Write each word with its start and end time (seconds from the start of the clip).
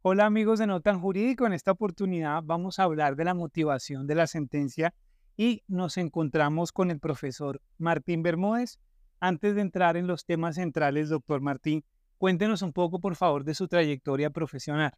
Hola 0.00 0.26
amigos 0.26 0.60
de 0.60 0.68
Notan 0.68 1.00
Jurídico, 1.00 1.44
en 1.44 1.52
esta 1.52 1.72
oportunidad 1.72 2.40
vamos 2.44 2.78
a 2.78 2.84
hablar 2.84 3.16
de 3.16 3.24
la 3.24 3.34
motivación 3.34 4.06
de 4.06 4.14
la 4.14 4.28
sentencia 4.28 4.94
y 5.36 5.64
nos 5.66 5.96
encontramos 5.96 6.70
con 6.70 6.92
el 6.92 7.00
profesor 7.00 7.60
Martín 7.78 8.22
Bermúdez. 8.22 8.78
Antes 9.18 9.56
de 9.56 9.60
entrar 9.60 9.96
en 9.96 10.06
los 10.06 10.24
temas 10.24 10.54
centrales, 10.54 11.08
doctor 11.08 11.40
Martín, 11.40 11.84
cuéntenos 12.16 12.62
un 12.62 12.72
poco 12.72 13.00
por 13.00 13.16
favor 13.16 13.42
de 13.42 13.54
su 13.54 13.66
trayectoria 13.66 14.30
profesional. 14.30 14.92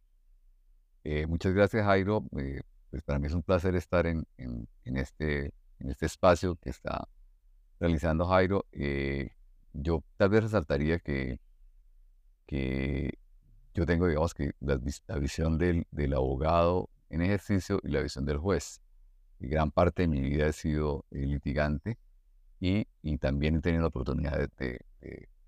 Eh, 1.03 1.25
muchas 1.25 1.55
gracias 1.55 1.83
Jairo, 1.83 2.23
eh, 2.37 2.61
pues 2.91 3.01
para 3.01 3.17
mí 3.17 3.25
es 3.25 3.33
un 3.33 3.41
placer 3.41 3.75
estar 3.75 4.05
en, 4.05 4.27
este, 4.83 5.51
este 5.79 6.05
espacio 6.05 6.57
que 6.57 6.69
está 6.69 7.07
realizando 7.79 8.27
Jairo. 8.27 8.67
Eh, 8.71 9.31
yo 9.73 10.03
tal 10.17 10.29
vez 10.29 10.43
resaltaría 10.43 10.99
que, 10.99 11.39
que 12.45 13.17
yo 13.73 13.85
tengo, 13.85 14.07
digamos, 14.07 14.33
que 14.33 14.51
la, 14.59 14.77
visión 15.17 15.57
del, 15.57 15.85
abogado 16.13 16.89
en 17.09 17.21
ejercicio 17.21 17.79
y 17.83 17.89
la 17.89 18.01
visión 18.01 18.25
del 18.25 18.37
juez. 18.37 18.81
Y 19.39 19.47
gran 19.47 19.71
parte 19.71 20.03
de 20.03 20.07
mi 20.07 20.21
vida 20.21 20.47
he 20.47 20.53
sido 20.53 21.05
eh, 21.11 21.25
litigante 21.25 21.97
y, 22.59 22.85
también 23.17 23.55
he 23.55 23.61
tenido 23.61 23.81
la 23.81 23.87
oportunidad 23.87 24.49
de, 24.57 24.79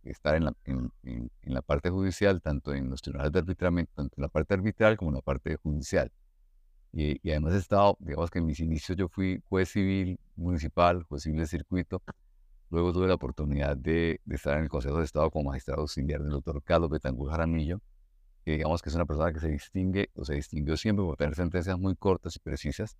estar 0.03 0.35
en 0.35 0.45
la, 0.45 0.53
en, 0.65 1.29
la, 1.43 1.61
parte 1.61 1.89
judicial, 1.89 2.41
tanto 2.41 2.73
en 2.73 2.89
los 2.89 3.01
tribunales 3.01 3.31
de 3.31 3.39
arbitramiento, 3.39 3.91
tanto 3.95 4.15
en 4.17 4.21
la 4.23 4.29
parte 4.29 4.53
arbitral 4.55 4.97
como 4.97 5.11
en 5.11 5.15
la 5.15 5.21
parte 5.21 5.55
judicial. 5.57 6.11
Y, 6.91 7.19
y, 7.27 7.31
además 7.31 7.53
he 7.53 7.57
estado, 7.57 7.97
digamos 7.99 8.29
que 8.31 8.39
en 8.39 8.45
mis 8.45 8.59
inicios 8.59 8.97
yo 8.97 9.07
fui 9.09 9.41
juez 9.49 9.69
civil 9.69 10.19
municipal, 10.35 11.03
juez 11.03 11.23
civil 11.23 11.39
de 11.39 11.47
circuito. 11.47 12.01
Luego 12.69 12.91
tuve 12.93 13.07
la 13.07 13.15
oportunidad 13.15 13.77
de, 13.77 14.19
estar 14.29 14.57
en 14.57 14.63
el 14.63 14.69
Consejo 14.69 14.97
de 14.97 15.05
Estado 15.05 15.29
como 15.29 15.51
magistrado 15.51 15.81
auxiliar 15.81 16.21
del 16.21 16.31
doctor 16.31 16.61
Carlos 16.63 16.89
Betancourt 16.89 17.31
Jaramillo 17.31 17.79
que 18.43 18.51
digamos 18.51 18.81
que 18.81 18.89
es 18.89 18.95
una 18.95 19.05
persona 19.05 19.31
que 19.31 19.39
se 19.39 19.49
distingue 19.49 20.09
o 20.15 20.25
se 20.25 20.35
distinguió 20.35 20.75
siempre 20.77 21.05
por 21.05 21.15
tener 21.17 21.35
sentencias 21.35 21.77
muy 21.79 21.95
cortas 21.95 22.35
y 22.35 22.39
precisas. 22.39 22.97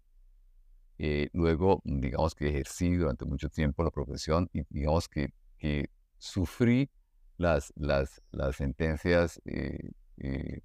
Eh, 1.00 1.30
luego, 1.34 1.82
digamos 1.84 2.36
que 2.36 2.50
ejercí 2.50 2.96
durante 2.96 3.26
mucho 3.26 3.50
tiempo 3.50 3.84
la 3.84 3.92
profesión 3.92 4.50
y 4.54 4.62
digamos 4.70 5.10
que, 5.10 5.34
que 5.58 5.90
sufrí 6.18 6.90
las, 7.38 7.74
las, 7.76 8.22
las 8.32 8.56
sentencias 8.56 9.42
eh, 9.46 9.92
eh, 10.18 10.62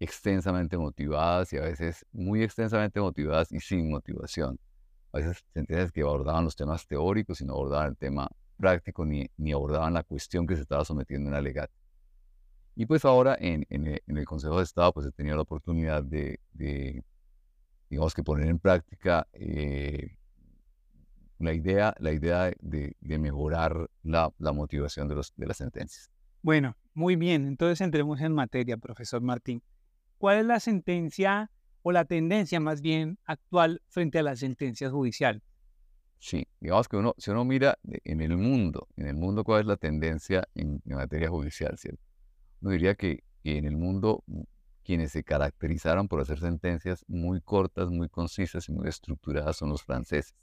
extensamente 0.00 0.76
motivadas 0.76 1.52
y 1.52 1.58
a 1.58 1.62
veces 1.62 2.04
muy 2.12 2.42
extensamente 2.42 3.00
motivadas 3.00 3.52
y 3.52 3.60
sin 3.60 3.90
motivación. 3.90 4.58
A 5.12 5.18
veces 5.18 5.44
sentencias 5.54 5.92
que 5.92 6.02
abordaban 6.02 6.44
los 6.44 6.56
temas 6.56 6.86
teóricos 6.86 7.40
y 7.40 7.44
no 7.44 7.54
abordaban 7.54 7.90
el 7.90 7.96
tema 7.96 8.28
práctico 8.56 9.04
ni, 9.04 9.30
ni 9.36 9.52
abordaban 9.52 9.94
la 9.94 10.02
cuestión 10.02 10.46
que 10.46 10.56
se 10.56 10.62
estaba 10.62 10.84
sometiendo 10.84 11.28
en 11.28 11.34
la 11.34 11.40
legal. 11.40 11.70
Y 12.78 12.84
pues 12.84 13.06
ahora 13.06 13.36
en, 13.40 13.66
en, 13.70 13.98
el 14.06 14.24
Consejo 14.26 14.58
de 14.58 14.64
Estado 14.64 14.92
pues 14.92 15.06
he 15.06 15.10
tenido 15.10 15.34
la 15.34 15.42
oportunidad 15.42 16.04
de, 16.04 16.38
digamos 17.88 18.12
que 18.12 18.22
poner 18.22 18.48
en 18.48 18.58
práctica 18.58 19.26
eh, 19.32 20.18
la 21.38 21.54
idea, 21.54 21.94
la 21.98 22.12
idea 22.12 22.52
de, 22.60 22.94
mejorar 23.00 23.88
la, 24.02 24.30
la, 24.38 24.52
motivación 24.52 25.08
de, 25.08 25.14
los, 25.14 25.32
de 25.36 25.46
las 25.46 25.56
sentencias. 25.56 26.10
Bueno, 26.42 26.76
muy 26.92 27.16
bien, 27.16 27.46
entonces 27.46 27.80
entremos 27.80 28.20
en 28.20 28.34
materia, 28.34 28.76
profesor 28.76 29.22
Martín. 29.22 29.62
¿Cuál 30.18 30.40
es 30.40 30.44
la 30.44 30.60
sentencia 30.60 31.50
o 31.80 31.92
la 31.92 32.04
tendencia 32.04 32.60
más 32.60 32.82
bien 32.82 33.18
actual 33.24 33.80
frente 33.88 34.18
a 34.18 34.22
las 34.22 34.40
sentencias 34.40 34.92
judiciales? 34.92 35.42
Sí, 36.18 36.46
digamos 36.60 36.88
que 36.88 36.98
uno, 36.98 37.14
si 37.16 37.30
uno 37.30 37.46
mira 37.46 37.78
en 38.04 38.20
el 38.20 38.36
mundo, 38.36 38.86
en 38.96 39.06
el 39.06 39.16
mundo 39.16 39.44
cuál 39.44 39.62
es 39.62 39.66
la 39.66 39.76
tendencia 39.78 40.46
en, 40.54 40.82
en 40.84 40.96
materia 40.96 41.30
judicial, 41.30 41.78
¿cierto? 41.78 42.05
No 42.60 42.70
diría 42.70 42.94
que, 42.94 43.24
en 43.44 43.64
el 43.64 43.76
mundo 43.76 44.24
mm, 44.26 44.42
quienes 44.84 45.12
se 45.12 45.24
caracterizaron 45.24 46.08
por 46.08 46.20
hacer 46.20 46.38
sentencias 46.38 47.04
muy 47.08 47.40
cortas, 47.40 47.90
muy 47.90 48.08
concisas 48.08 48.68
y 48.68 48.72
muy 48.72 48.88
estructuradas 48.88 49.56
son 49.56 49.70
los 49.70 49.82
franceses. 49.82 50.34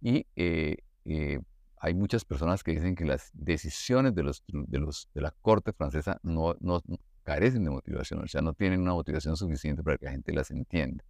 Y 0.00 0.26
eh, 0.36 0.76
eh, 1.04 1.40
hay 1.78 1.94
muchas 1.94 2.24
personas 2.24 2.62
que 2.62 2.72
dicen 2.72 2.94
que 2.94 3.04
las 3.04 3.30
decisiones 3.32 4.14
de, 4.14 4.22
los, 4.22 4.44
de, 4.48 4.78
los, 4.78 5.08
de 5.14 5.20
la 5.22 5.30
corte 5.40 5.72
francesa 5.72 6.18
no, 6.22 6.54
no, 6.60 6.82
carecen 7.22 7.64
de 7.64 7.70
motivación, 7.70 8.22
o 8.22 8.28
sea, 8.28 8.42
no 8.42 8.52
tienen 8.52 8.80
una 8.80 8.92
motivación 8.92 9.36
suficiente 9.36 9.82
para 9.82 9.96
que 9.96 10.06
la 10.06 10.12
gente 10.12 10.32
las 10.32 10.50
entienda. 10.50 11.04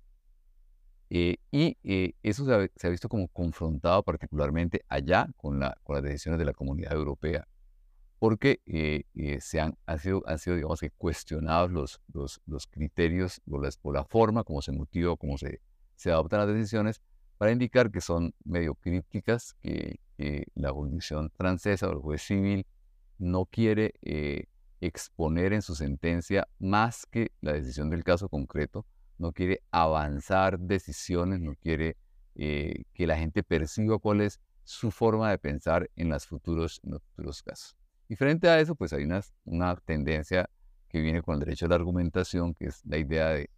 Eh, 1.11 1.37
y 1.51 1.77
eso 2.23 2.47
se 2.47 2.55
ha, 2.55 2.69
se 2.75 2.87
ha, 2.87 2.91
visto 2.91 3.09
como 3.09 3.29
confrontado 3.29 4.03
particularmente 4.03 4.85
allá 4.89 5.29
con, 5.37 5.59
la, 5.59 5.77
con 5.83 5.97
las 5.97 6.05
decisiones 6.05 6.39
de 6.39 6.47
la 6.47 6.55
comunidad 6.55 6.93
europea 6.93 7.47
porque 8.23 8.63
eh, 8.67 9.03
eh, 9.17 9.41
se 9.41 9.59
han, 9.59 9.77
sido, 9.99 10.23
cuestionados 10.97 11.99
los, 12.13 12.69
criterios 12.69 13.43
o, 13.51 13.93
la 13.93 14.05
forma 14.05 14.45
como 14.45 14.63
se 14.63 14.71
motiva, 14.71 15.17
cómo 15.17 15.37
se, 15.37 15.61
se 15.97 16.13
adoptan 16.13 16.47
las 16.47 16.55
decisiones, 16.55 17.03
para 17.37 17.51
indicar 17.51 17.91
que 17.91 18.01
son 18.01 18.33
medio 18.45 18.77
crípticas, 18.77 19.57
que, 19.61 19.99
la 20.55 20.71
jurisdicción 20.71 21.33
francesa 21.35 21.89
o 21.89 21.95
el 21.95 21.99
juez 21.99 22.23
civil 22.23 22.65
no 23.19 23.45
quiere 23.47 23.95
eh, 24.03 24.45
exponer 24.81 25.53
en 25.53 25.63
su 25.63 25.75
sentencia 25.75 26.47
más 26.61 27.07
que 27.07 27.33
la 27.41 27.55
decisión 27.55 27.91
del 27.91 28.05
caso 28.05 28.29
concreto, 28.29 28.87
no 29.19 29.33
quiere 29.33 29.65
avanzar 29.73 30.61
decisiones, 30.61 31.41
no 31.41 31.57
quiere 31.57 31.97
que 32.37 33.07
la 33.09 33.19
gente 33.19 33.43
perciba 33.43 33.99
cuál 33.99 34.21
es 34.21 34.39
su 34.63 34.93
forma 34.93 35.29
de 35.29 35.39
pensar 35.39 35.91
en 35.97 36.11
los 36.11 36.25
futuros 36.25 36.81
casos. 37.45 37.82
Y 38.09 38.17
frente 38.17 38.49
a 38.49 38.61
eso, 38.61 38.75
pues 38.75 38.93
hay 38.93 39.05
una, 39.05 39.21
una 39.45 39.77
tendencia 39.77 40.49
que 40.89 41.01
viene 41.01 41.23
con 41.23 41.35
el 41.35 41.41
derecho 41.41 41.67
a 41.67 41.69
la 41.71 41.77
argumentación, 41.77 42.55
que 42.55 42.67
es 42.67 42.85
la 42.85 42.99
idea 42.99 43.31
de 43.31 43.51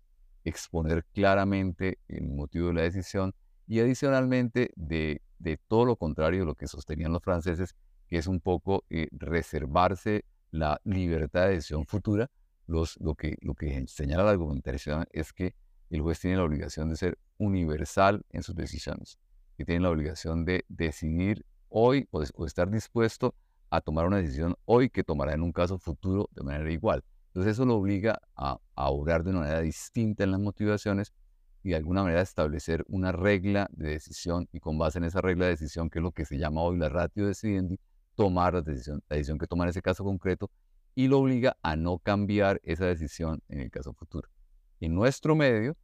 exponer 0.44 1.04
claramente 1.12 1.98
el 2.06 2.28
motivo 2.28 2.68
de 2.68 2.74
la 2.74 2.82
decisión 2.82 3.34
y 3.66 3.80
adicionalmente 3.80 4.70
de, 4.76 5.22
de 5.38 5.56
todo 5.56 5.84
lo 5.84 5.96
contrario 5.96 6.40
de 6.40 6.46
lo 6.46 6.54
que 6.54 6.68
sostenían 6.68 7.12
los 7.12 7.22
franceses, 7.22 7.74
que 8.06 8.18
es 8.18 8.26
un 8.26 8.40
poco 8.40 8.84
eh, 8.90 9.08
reservarse 9.12 10.24
la 10.50 10.80
libertad 10.84 11.46
de 11.46 11.54
decisión 11.54 11.86
futura. 11.86 12.30
Los, 12.66 12.98
lo, 13.00 13.14
que, 13.14 13.36
lo 13.40 13.54
que 13.54 13.84
señala 13.88 14.24
la 14.24 14.30
argumentación 14.30 15.06
es 15.12 15.32
que 15.32 15.54
el 15.90 16.00
juez 16.00 16.20
tiene 16.20 16.36
la 16.36 16.44
obligación 16.44 16.88
de 16.88 16.96
ser 16.96 17.18
universal 17.38 18.24
en 18.30 18.42
sus 18.42 18.54
decisiones, 18.54 19.18
que 19.56 19.64
tiene 19.64 19.82
la 19.82 19.90
obligación 19.90 20.44
de 20.44 20.64
decidir 20.68 21.44
hoy 21.68 22.08
o, 22.10 22.20
de, 22.20 22.28
o 22.34 22.46
estar 22.46 22.70
dispuesto 22.70 23.34
a 23.76 23.80
tomar 23.80 24.06
una 24.06 24.18
decisión 24.18 24.56
hoy 24.64 24.90
que 24.90 25.04
tomará 25.04 25.34
en 25.34 25.42
un 25.42 25.52
caso 25.52 25.78
futuro 25.78 26.28
de 26.32 26.42
manera 26.42 26.70
igual. 26.70 27.04
Entonces 27.28 27.52
eso 27.52 27.64
lo 27.64 27.76
obliga 27.76 28.20
a, 28.36 28.58
a 28.74 28.90
obrar 28.90 29.24
de 29.24 29.30
una 29.30 29.40
manera 29.40 29.60
distinta 29.60 30.24
en 30.24 30.30
las 30.30 30.40
motivaciones 30.40 31.12
y 31.64 31.70
de 31.70 31.76
alguna 31.76 32.02
manera 32.02 32.20
establecer 32.20 32.84
una 32.88 33.10
regla 33.10 33.68
de 33.72 33.90
decisión 33.90 34.48
y 34.52 34.60
con 34.60 34.78
base 34.78 34.98
en 34.98 35.04
esa 35.04 35.20
regla 35.20 35.46
de 35.46 35.52
decisión, 35.52 35.90
que 35.90 35.98
es 35.98 36.02
lo 36.02 36.12
que 36.12 36.26
se 36.26 36.38
llama 36.38 36.60
hoy 36.60 36.76
la 36.78 36.88
ratio 36.88 37.26
decidendi, 37.26 37.80
tomar 38.14 38.54
la 38.54 38.62
decisión, 38.62 39.02
la 39.08 39.16
decisión 39.16 39.38
que 39.38 39.46
toma 39.46 39.64
en 39.64 39.70
ese 39.70 39.82
caso 39.82 40.04
concreto 40.04 40.50
y 40.94 41.08
lo 41.08 41.18
obliga 41.18 41.56
a 41.62 41.74
no 41.74 41.98
cambiar 41.98 42.60
esa 42.62 42.84
decisión 42.86 43.42
en 43.48 43.60
el 43.60 43.70
caso 43.70 43.94
futuro. 43.94 44.28
En 44.80 44.94
nuestro 44.94 45.34
medio, 45.34 45.76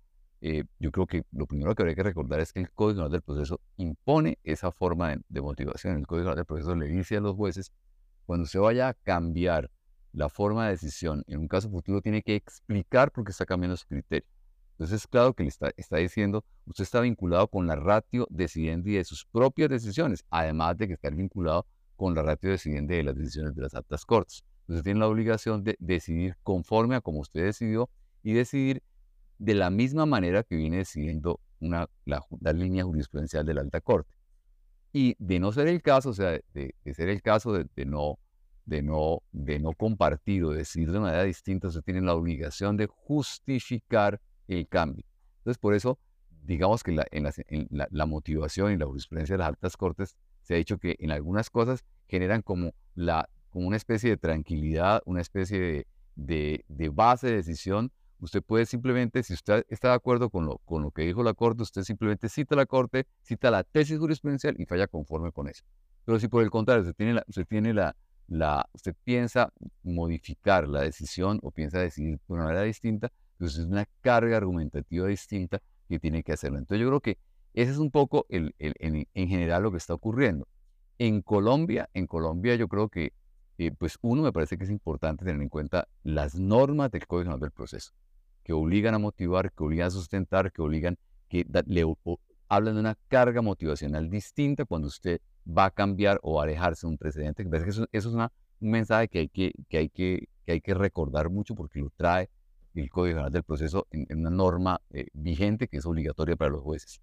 eh, 0.42 0.64
yo 0.78 0.90
creo 0.90 1.06
que 1.06 1.22
lo 1.32 1.46
primero 1.46 1.74
que 1.74 1.82
habría 1.82 1.94
que 1.94 2.02
recordar 2.02 2.40
es 2.40 2.52
que 2.52 2.60
el 2.60 2.70
Código 2.72 3.08
del 3.08 3.20
Proceso 3.20 3.60
impone 3.76 4.38
esa 4.42 4.72
forma 4.72 5.14
de, 5.28 5.40
motivación. 5.40 5.98
El 5.98 6.06
Código 6.06 6.34
del 6.34 6.46
Proceso 6.46 6.74
le 6.74 6.86
dice 6.86 7.18
a 7.18 7.20
los 7.20 7.36
jueces 7.36 7.72
cuando 8.24 8.46
se 8.46 8.58
vaya 8.58 8.88
a 8.88 8.94
cambiar 8.94 9.70
la 10.12 10.28
forma 10.28 10.66
de 10.66 10.72
decisión 10.72 11.24
en 11.26 11.40
un 11.40 11.48
caso 11.48 11.70
futuro, 11.70 12.00
tiene 12.00 12.22
que 12.22 12.34
explicar 12.36 13.12
por 13.12 13.24
qué 13.24 13.32
está 13.32 13.44
cambiando 13.44 13.76
su 13.76 13.86
criterio. 13.86 14.26
Entonces, 14.72 15.02
es 15.02 15.06
claro 15.06 15.34
que 15.34 15.42
le 15.42 15.50
está, 15.50 15.70
está 15.76 15.98
diciendo, 15.98 16.44
usted 16.64 16.84
está 16.84 17.00
vinculado 17.00 17.48
con 17.48 17.66
la 17.66 17.76
ratio 17.76 18.26
decidendi 18.30 18.94
de 18.94 19.04
sus 19.04 19.26
propias 19.26 19.68
decisiones, 19.68 20.24
además 20.30 20.78
de 20.78 20.88
que 20.88 20.94
está 20.94 21.10
vinculado 21.10 21.66
con 21.96 22.14
la 22.14 22.22
ratio 22.22 22.50
decidendi 22.50 22.96
de 22.96 23.02
las 23.04 23.14
decisiones 23.14 23.54
de 23.54 23.62
las 23.62 23.74
altas 23.74 24.06
cortes. 24.06 24.42
Entonces, 24.62 24.84
tiene 24.84 25.00
la 25.00 25.08
obligación 25.08 25.62
de 25.64 25.76
decidir 25.80 26.36
conforme 26.42 26.96
a 26.96 27.02
como 27.02 27.20
usted 27.20 27.44
decidió 27.44 27.90
y 28.22 28.32
decidir 28.32 28.82
de 29.40 29.54
la 29.54 29.70
misma 29.70 30.04
manera 30.04 30.42
que 30.42 30.54
viene 30.54 30.76
decidiendo 30.76 31.40
una, 31.60 31.88
la, 32.04 32.22
línea 32.52 32.84
jurisprudencial 32.84 33.46
de 33.46 33.54
la 33.54 33.62
alta 33.62 33.80
corte. 33.80 34.12
Y 34.92 35.16
de 35.18 35.40
no 35.40 35.50
ser 35.50 35.66
el 35.68 35.80
caso, 35.80 36.10
o 36.10 36.12
sea, 36.12 36.38
de, 36.52 36.74
ser 36.94 37.08
el 37.08 37.22
caso 37.22 37.54
de, 37.54 37.86
no, 37.86 38.18
de, 38.66 38.82
no, 38.82 39.22
de 39.32 39.58
no 39.58 39.72
compartir 39.72 40.44
o 40.44 40.50
decir 40.50 40.92
de 40.92 41.00
manera 41.00 41.22
distinta, 41.22 41.68
usted 41.68 41.80
tiene 41.80 42.02
la 42.02 42.14
obligación 42.14 42.76
de 42.76 42.86
justificar 42.86 44.20
el 44.46 44.68
cambio. 44.68 45.06
Entonces, 45.38 45.58
por 45.58 45.74
eso, 45.74 45.98
digamos 46.42 46.82
que 46.82 46.92
la, 46.92 47.06
en, 47.10 47.66
la, 47.70 48.06
motivación 48.06 48.72
y 48.72 48.76
la 48.76 48.84
jurisprudencia 48.84 49.34
de 49.34 49.38
las 49.38 49.48
altas 49.48 49.74
cortes 49.78 50.16
se 50.42 50.52
ha 50.52 50.58
dicho 50.58 50.76
que 50.76 50.96
en 50.98 51.12
algunas 51.12 51.48
cosas 51.48 51.82
generan 52.08 52.42
como, 52.42 52.74
la, 52.94 53.26
como 53.48 53.66
una 53.68 53.78
especie 53.78 54.10
de 54.10 54.16
tranquilidad, 54.18 55.00
una 55.06 55.22
especie 55.22 55.86
de, 56.14 56.64
de 56.68 56.88
base 56.90 57.28
de 57.28 57.36
decisión 57.36 57.90
Usted 58.20 58.42
puede 58.42 58.66
simplemente, 58.66 59.22
si 59.22 59.32
usted 59.32 59.64
está 59.68 59.88
de 59.88 59.94
acuerdo 59.94 60.30
con 60.30 60.46
lo, 60.46 60.58
con 60.58 60.82
lo 60.82 60.90
que 60.90 61.02
dijo 61.02 61.22
la 61.22 61.34
Corte, 61.34 61.62
usted 61.62 61.82
simplemente 61.82 62.28
cita 62.28 62.54
la 62.54 62.66
Corte, 62.66 63.06
cita 63.22 63.50
la 63.50 63.64
tesis 63.64 63.98
jurisprudencial 63.98 64.54
y 64.58 64.66
falla 64.66 64.86
conforme 64.86 65.32
con 65.32 65.48
eso. 65.48 65.64
Pero 66.04 66.18
si 66.18 66.28
por 66.28 66.42
el 66.42 66.50
contrario 66.50 66.82
usted 66.82 66.94
tiene 66.94 67.14
la, 67.14 67.24
usted 67.26 67.46
tiene 67.46 67.72
la, 67.72 67.96
usted 68.72 68.94
piensa 69.04 69.52
modificar 69.82 70.68
la 70.68 70.82
decisión 70.82 71.38
o 71.42 71.50
piensa 71.50 71.78
decidir 71.78 72.18
de 72.26 72.34
una 72.34 72.44
manera 72.44 72.62
distinta, 72.62 73.10
entonces 73.32 73.60
es 73.60 73.66
una 73.66 73.86
carga 74.00 74.36
argumentativa 74.36 75.06
distinta 75.06 75.60
que 75.88 75.98
tiene 75.98 76.22
que 76.22 76.32
hacerlo. 76.32 76.58
Entonces 76.58 76.82
yo 76.82 76.88
creo 76.88 77.00
que 77.00 77.18
ese 77.54 77.72
es 77.72 77.78
un 77.78 77.90
poco 77.90 78.26
el, 78.28 78.54
en, 78.58 79.06
general 79.28 79.62
lo 79.62 79.70
que 79.70 79.78
está 79.78 79.94
ocurriendo. 79.94 80.46
En 80.98 81.22
Colombia, 81.22 81.88
en 81.94 82.06
Colombia 82.06 82.54
yo 82.54 82.68
creo 82.68 82.88
que, 82.88 83.12
eh, 83.58 83.72
pues 83.72 83.98
uno 84.02 84.22
me 84.22 84.32
parece 84.32 84.56
que 84.56 84.64
es 84.64 84.70
importante 84.70 85.24
tener 85.24 85.40
en 85.40 85.48
cuenta 85.48 85.88
las 86.02 86.34
normas 86.34 86.90
del 86.90 87.06
Código 87.06 87.24
Nacional 87.24 87.40
del 87.40 87.50
Proceso, 87.50 87.92
que 88.50 88.54
obligan 88.54 88.94
a 88.94 88.98
motivar, 88.98 89.52
que 89.52 89.62
obligan 89.62 89.86
a 89.86 89.90
sustentar, 89.90 90.50
que 90.50 90.60
obligan, 90.60 90.98
que 91.28 91.46
le, 91.66 91.84
hablan 92.48 92.74
de 92.74 92.80
una 92.80 92.98
carga 93.06 93.42
motivacional 93.42 94.10
distinta 94.10 94.64
cuando 94.64 94.88
usted 94.88 95.20
va 95.46 95.66
a 95.66 95.70
cambiar 95.70 96.18
o 96.24 96.40
alejarse 96.40 96.84
de 96.84 96.90
un 96.90 96.98
precedente. 96.98 97.48
que 97.48 97.70
eso, 97.70 97.86
es 97.92 98.06
un 98.06 98.28
mensaje 98.58 99.06
que 99.06 99.20
hay 99.20 99.28
que, 99.28 99.52
hay 99.72 99.88
que 99.88 100.28
hay 100.48 100.60
que 100.60 100.74
recordar 100.74 101.30
mucho 101.30 101.54
porque 101.54 101.78
lo 101.78 101.90
trae 101.90 102.28
el 102.74 102.90
Código 102.90 103.14
General 103.18 103.30
del 103.30 103.44
Proceso 103.44 103.86
en, 103.92 104.18
una 104.18 104.30
norma 104.30 104.80
eh, 104.90 105.06
vigente 105.12 105.68
que 105.68 105.76
es 105.76 105.86
obligatoria 105.86 106.34
para 106.34 106.50
los 106.50 106.64
jueces. 106.64 107.00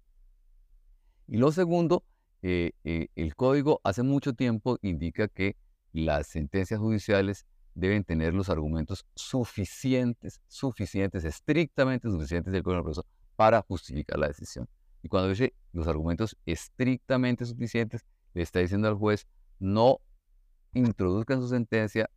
Y 1.28 1.38
lo 1.38 1.50
segundo, 1.50 2.04
eh, 2.42 2.72
eh, 2.84 3.08
el 3.16 3.34
código 3.36 3.80
hace 3.84 4.02
mucho 4.02 4.34
tiempo 4.34 4.76
indica 4.82 5.28
que 5.28 5.56
las 5.94 6.26
sentencias 6.26 6.78
judiciales 6.78 7.46
deben 7.78 8.04
tener 8.04 8.34
los 8.34 8.48
argumentos 8.48 9.06
suficientes, 9.14 10.40
suficientes, 10.48 11.24
estrictamente 11.24 12.10
suficientes 12.10 12.52
del 12.52 12.62
del 12.62 12.82
Proceso 12.82 13.06
para 13.36 13.62
justificar 13.62 14.18
la 14.18 14.28
decisión. 14.28 14.68
Y 15.02 15.08
cuando 15.08 15.28
dice 15.28 15.54
los 15.72 15.86
argumentos 15.86 16.36
estrictamente 16.44 17.44
suficientes, 17.44 18.04
le 18.34 18.42
está 18.42 18.58
diciendo 18.58 18.88
al 18.88 18.94
juez, 18.94 19.28
no 19.60 20.00
introduzca 20.74 21.34
en 21.34 21.40
su 21.40 21.48
sentencia 21.48 22.10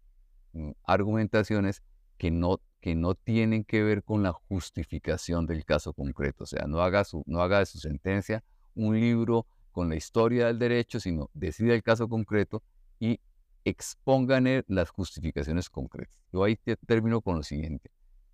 mm, 0.54 0.72
argumentaciones 0.84 1.84
que 2.18 2.32
no, 2.32 2.60
que 2.80 2.96
no 2.96 3.14
tienen 3.14 3.64
que 3.64 3.84
ver 3.84 4.04
con 4.04 4.24
la 4.24 4.32
justificación 4.32 5.46
del 5.46 5.64
caso 5.64 5.94
concreto. 5.94 6.44
O 6.46 6.48
sea, 6.48 6.66
no 6.68 6.82
haga, 6.82 7.04
su, 7.04 7.24
no 7.28 7.42
haga 7.42 7.60
de 7.60 7.68
su 7.68 7.78
sentencia 7.78 8.44
un 8.74 9.00
libro 9.00 9.46
con 9.72 9.90
la 9.90 9.96
historia 9.96 10.48
del 10.48 10.58
derecho, 10.58 11.00
sino 11.00 11.30
decida 11.34 11.74
el 11.74 11.84
caso 11.84 12.08
concreto 12.10 12.64
y 13.00 13.20
expongan 13.66 14.64
las 14.68 14.90
justificaciones 14.90 15.70
concretas. 15.70 16.20
Yo 16.32 16.44
ahí 16.44 16.58
termino 16.86 17.22
con 17.22 17.38
lo 17.38 17.44
siguiente. 17.44 17.92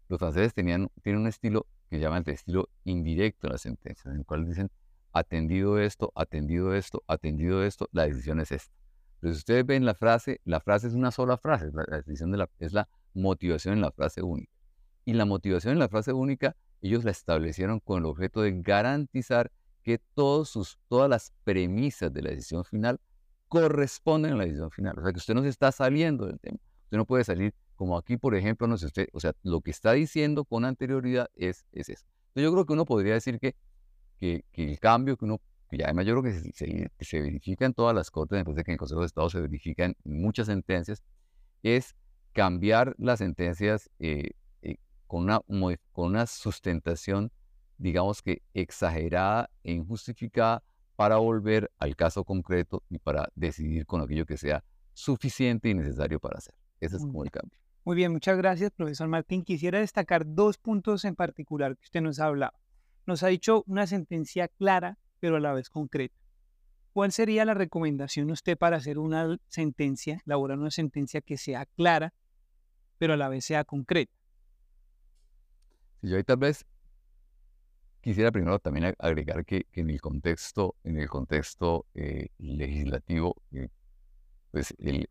Los 0.10 0.20
franceses 0.20 0.54
tenían, 0.54 0.90
tienen 1.04 1.22
un 1.22 1.28
estilo 1.28 1.68
que 1.90 2.00
llaman 2.00 2.24
el 2.26 2.34
estilo 2.34 2.70
indirecto 2.84 3.48
en 3.48 3.54
las 3.54 3.62
sentencias, 3.62 4.06
en 4.08 4.20
el 4.20 4.26
cual 4.26 4.46
dicen, 4.46 4.70
atendido 5.12 5.80
esto, 5.80 6.12
atendido 6.16 6.74
esto, 6.74 7.04
atendido 7.08 7.64
esto, 7.64 7.90
la 7.92 8.08
decisión 8.08 8.40
es 8.40 8.52
esta. 8.52 8.74
Pero 9.20 9.34
si 9.34 9.40
ustedes 9.40 9.66
ven 9.66 9.86
la 9.86 9.96
frase, 9.96 10.42
la 10.46 10.60
frase 10.60 10.88
es 10.88 10.94
una 10.94 11.12
sola 11.12 11.38
frase, 11.38 11.72
la, 11.74 11.98
decisión 11.98 12.32
la, 12.38 12.50
es 12.60 12.74
la 12.74 12.88
motivación 13.14 13.74
en 13.74 13.82
la 13.82 13.92
frase 13.92 14.22
única. 14.22 14.52
Y 15.06 15.14
la 15.14 15.26
motivación 15.26 15.74
en 15.74 15.80
la 15.80 15.90
frase 15.90 16.14
única, 16.14 16.56
ellos 16.82 17.04
la 17.04 17.12
establecieron 17.12 17.80
con 17.80 18.00
el 18.00 18.06
objeto 18.06 18.42
de 18.42 18.62
garantizar 18.62 19.52
que 19.84 20.00
todos 20.14 20.50
sus, 20.50 20.78
todas 20.88 21.10
las 21.10 21.34
premisas 21.44 22.14
de 22.14 22.22
la 22.22 22.30
decisión 22.30 22.66
final 22.66 23.00
corresponden 23.48 24.34
a 24.34 24.36
la 24.36 24.44
decisión 24.46 24.72
final. 24.72 24.98
O 24.98 25.02
sea, 25.02 25.12
que 25.12 25.18
usted 25.18 25.34
no 25.34 25.42
se 25.42 25.50
está 25.50 25.72
saliendo 25.72 26.26
del 26.26 26.40
tema. 26.40 26.58
Usted 26.84 26.98
no 26.98 27.06
puede 27.06 27.24
salir 27.24 27.54
como 27.76 27.98
aquí, 27.98 28.18
por 28.18 28.36
ejemplo, 28.36 28.68
no 28.68 28.78
sé 28.78 28.88
usted, 28.88 29.08
o 29.14 29.20
sea, 29.20 29.34
lo 29.44 29.62
que 29.62 29.72
está 29.72 29.94
diciendo 29.94 30.46
con 30.46 30.66
anterioridad 30.66 31.30
es, 31.36 31.66
es 31.72 31.90
eso. 31.90 32.06
Entonces 32.30 32.44
yo 32.44 32.52
creo 32.52 32.66
que 32.66 32.74
uno 32.74 32.86
podría 32.86 33.14
decir 33.14 33.40
que, 33.40 33.56
que, 34.20 34.44
el 34.54 34.80
cambio 34.80 35.16
que 35.16 35.26
uno, 35.26 35.40
que 35.70 35.84
además 35.84 36.06
yo 36.06 36.20
creo 36.20 36.24
que 36.24 36.52
se, 36.54 36.90
se, 37.00 37.22
verifica 37.22 37.66
en 37.66 37.74
todas 37.74 37.96
las 37.96 38.10
cortes, 38.10 38.38
después 38.38 38.56
de 38.56 38.64
que 38.64 38.72
en 38.72 38.74
el 38.74 38.80
Consejo 38.80 39.02
de 39.02 39.08
Estado 39.08 39.30
se 39.30 39.42
verifican 39.42 39.96
muchas 40.04 40.48
sentencias, 40.48 41.04
es 41.62 41.96
cambiar 42.34 42.96
las 42.98 43.20
sentencias 43.20 43.90
eh, 44.00 44.32
eh, 44.62 44.78
con, 45.06 45.24
una, 45.24 45.42
con 45.92 46.08
una 46.08 46.26
sustentación 46.26 47.32
digamos 47.78 48.22
que 48.22 48.42
exagerada 48.54 49.50
e 49.64 49.74
injustificada 49.74 50.64
para 50.98 51.18
volver 51.18 51.72
al 51.78 51.96
caso 51.96 52.26
concreto 52.26 52.84
y 52.90 52.98
para 52.98 53.30
decidir 53.36 53.86
con 53.86 54.02
aquello 54.02 54.26
que 54.26 54.36
sea 54.36 54.64
suficiente 54.94 55.70
y 55.70 55.76
necesario 55.76 56.20
para 56.20 56.40
hacer. 56.40 56.56
Ese 56.82 56.98
es 56.98 57.04
como 57.04 57.24
el 57.24 57.30
cambio. 57.30 57.58
Muy 57.86 57.96
bien, 57.96 58.12
muchas 58.12 58.36
gracias, 58.36 58.72
profesor 58.72 59.08
Martín. 59.08 59.44
Quisiera 59.44 59.80
destacar 59.80 60.24
dos 60.26 60.58
puntos 60.58 61.06
en 61.06 61.16
particular 61.16 61.78
que 61.78 61.84
usted 61.84 62.02
nos 62.02 62.20
ha 62.20 62.26
hablado. 62.26 62.58
Nos 63.06 63.22
ha 63.22 63.28
dicho 63.28 63.64
una 63.68 63.86
sentencia 63.86 64.48
clara, 64.48 64.98
pero 65.20 65.38
a 65.38 65.40
la 65.40 65.54
vez 65.54 65.70
concreta. 65.70 66.18
¿Cuál 66.94 67.12
sería 67.12 67.46
la 67.46 67.54
recomendación 67.54 68.32
usted 68.32 68.58
para 68.58 68.78
hacer 68.78 68.98
una 68.98 69.38
sentencia, 69.50 70.20
elaborar 70.26 70.58
una 70.58 70.72
sentencia 70.72 71.22
que 71.22 71.38
sea 71.38 71.68
clara, 71.68 72.16
pero 72.98 73.14
a 73.14 73.18
la 73.18 73.30
vez 73.30 73.46
sea 73.46 73.64
concreta? 73.66 74.18
Si 76.02 76.10
yo 76.10 76.18
ahí 76.18 76.24
tal 76.24 76.38
vez 76.38 76.66
Quisiera 78.08 78.32
primero 78.32 78.58
también 78.60 78.96
agregar 79.00 79.44
que, 79.44 79.66
en 79.74 79.90
el 79.90 80.00
contexto, 80.00 80.78
en 80.86 80.98
el 80.98 81.10
contexto 81.10 81.88
eh, 81.94 82.30
legislativo, 82.38 83.36
eh, 83.52 83.68
pues 84.50 84.74
el, 84.78 85.10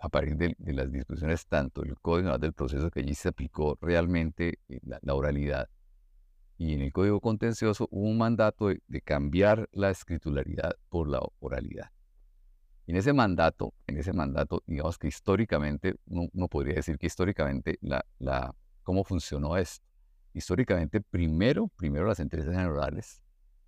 a 0.00 0.08
partir 0.08 0.36
de, 0.36 0.54
las 0.72 0.92
discusiones, 0.92 1.48
tanto 1.48 1.82
el 1.82 1.98
Código 1.98 2.38
del 2.38 2.52
Proceso 2.52 2.92
que 2.92 3.00
allí 3.00 3.16
se 3.16 3.30
aplicó 3.30 3.76
realmente 3.80 4.60
eh, 4.68 4.78
la, 4.84 5.14
oralidad, 5.14 5.68
y 6.58 6.74
en 6.74 6.82
el 6.82 6.92
Código 6.92 7.20
Contencioso 7.20 7.88
hubo 7.90 8.06
un 8.06 8.18
mandato 8.18 8.68
de, 8.68 9.00
cambiar 9.00 9.68
la 9.72 9.90
escritularidad 9.90 10.76
por 10.90 11.08
la 11.08 11.20
oralidad. 11.40 11.90
En 12.86 12.94
ese 12.94 13.12
mandato, 13.12 13.74
en 13.88 13.98
ese 13.98 14.12
mandato, 14.12 14.62
digamos 14.64 14.96
que 14.96 15.08
históricamente, 15.08 15.96
uno, 16.06 16.46
podría 16.46 16.74
decir 16.74 16.98
que 16.98 17.06
históricamente 17.06 17.78
la, 17.80 18.06
la, 18.20 18.54
cómo 18.84 19.02
funcionó 19.02 19.56
esto 19.56 19.89
históricamente, 20.32 21.00
primero, 21.00 21.68
primero 21.68 22.06
las 22.06 22.18
sentencias 22.18 22.56
orales, 22.66 23.22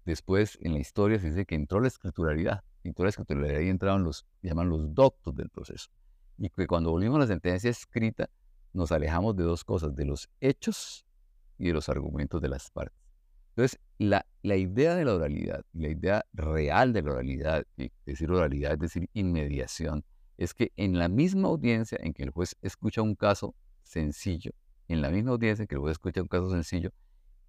después 0.04 0.58
en 0.60 0.74
la 0.74 0.80
historia 0.80 1.18
se 1.18 1.28
dice 1.28 1.46
que 1.46 1.54
entró 1.54 1.80
la 1.80 1.88
escrituralidad, 1.88 2.64
entró 2.84 3.04
la 3.04 3.10
escrituralidad 3.10 3.60
y 3.60 3.68
entraron 3.68 4.04
los, 4.04 4.26
llaman 4.42 4.68
los 4.68 4.94
doctos 4.94 5.34
del 5.34 5.48
proceso. 5.48 5.90
Y 6.38 6.50
que 6.50 6.66
cuando 6.66 6.90
volvimos 6.90 7.16
a 7.16 7.20
la 7.20 7.26
sentencia 7.26 7.70
escrita, 7.70 8.28
nos 8.72 8.90
alejamos 8.90 9.36
de 9.36 9.44
dos 9.44 9.64
cosas, 9.64 9.94
de 9.94 10.04
los 10.04 10.28
hechos 10.40 11.04
y 11.58 11.68
de 11.68 11.74
los 11.74 11.88
argumentos 11.88 12.40
de 12.40 12.48
las 12.48 12.70
partes. 12.70 12.98
Entonces, 13.50 13.78
la, 13.98 14.26
la 14.42 14.56
idea 14.56 14.94
de 14.94 15.04
la 15.04 15.14
oralidad, 15.14 15.64
la 15.74 15.88
idea 15.88 16.24
real 16.32 16.92
de 16.94 17.02
la 17.02 17.12
oralidad, 17.12 17.66
es 17.76 17.90
decir 18.06 18.30
oralidad, 18.30 18.72
es 18.72 18.78
decir 18.78 19.10
inmediación, 19.12 20.04
es 20.38 20.54
que 20.54 20.72
en 20.76 20.98
la 20.98 21.08
misma 21.08 21.48
audiencia 21.48 21.98
en 22.00 22.14
que 22.14 22.22
el 22.22 22.30
juez 22.30 22.56
escucha 22.62 23.02
un 23.02 23.14
caso 23.14 23.54
sencillo, 23.82 24.52
en 24.88 25.02
la 25.02 25.10
misma 25.10 25.32
audiencia 25.32 25.66
que 25.66 25.74
el 25.74 25.80
juez 25.80 25.92
escucha 25.92 26.22
un 26.22 26.28
caso 26.28 26.50
sencillo, 26.50 26.90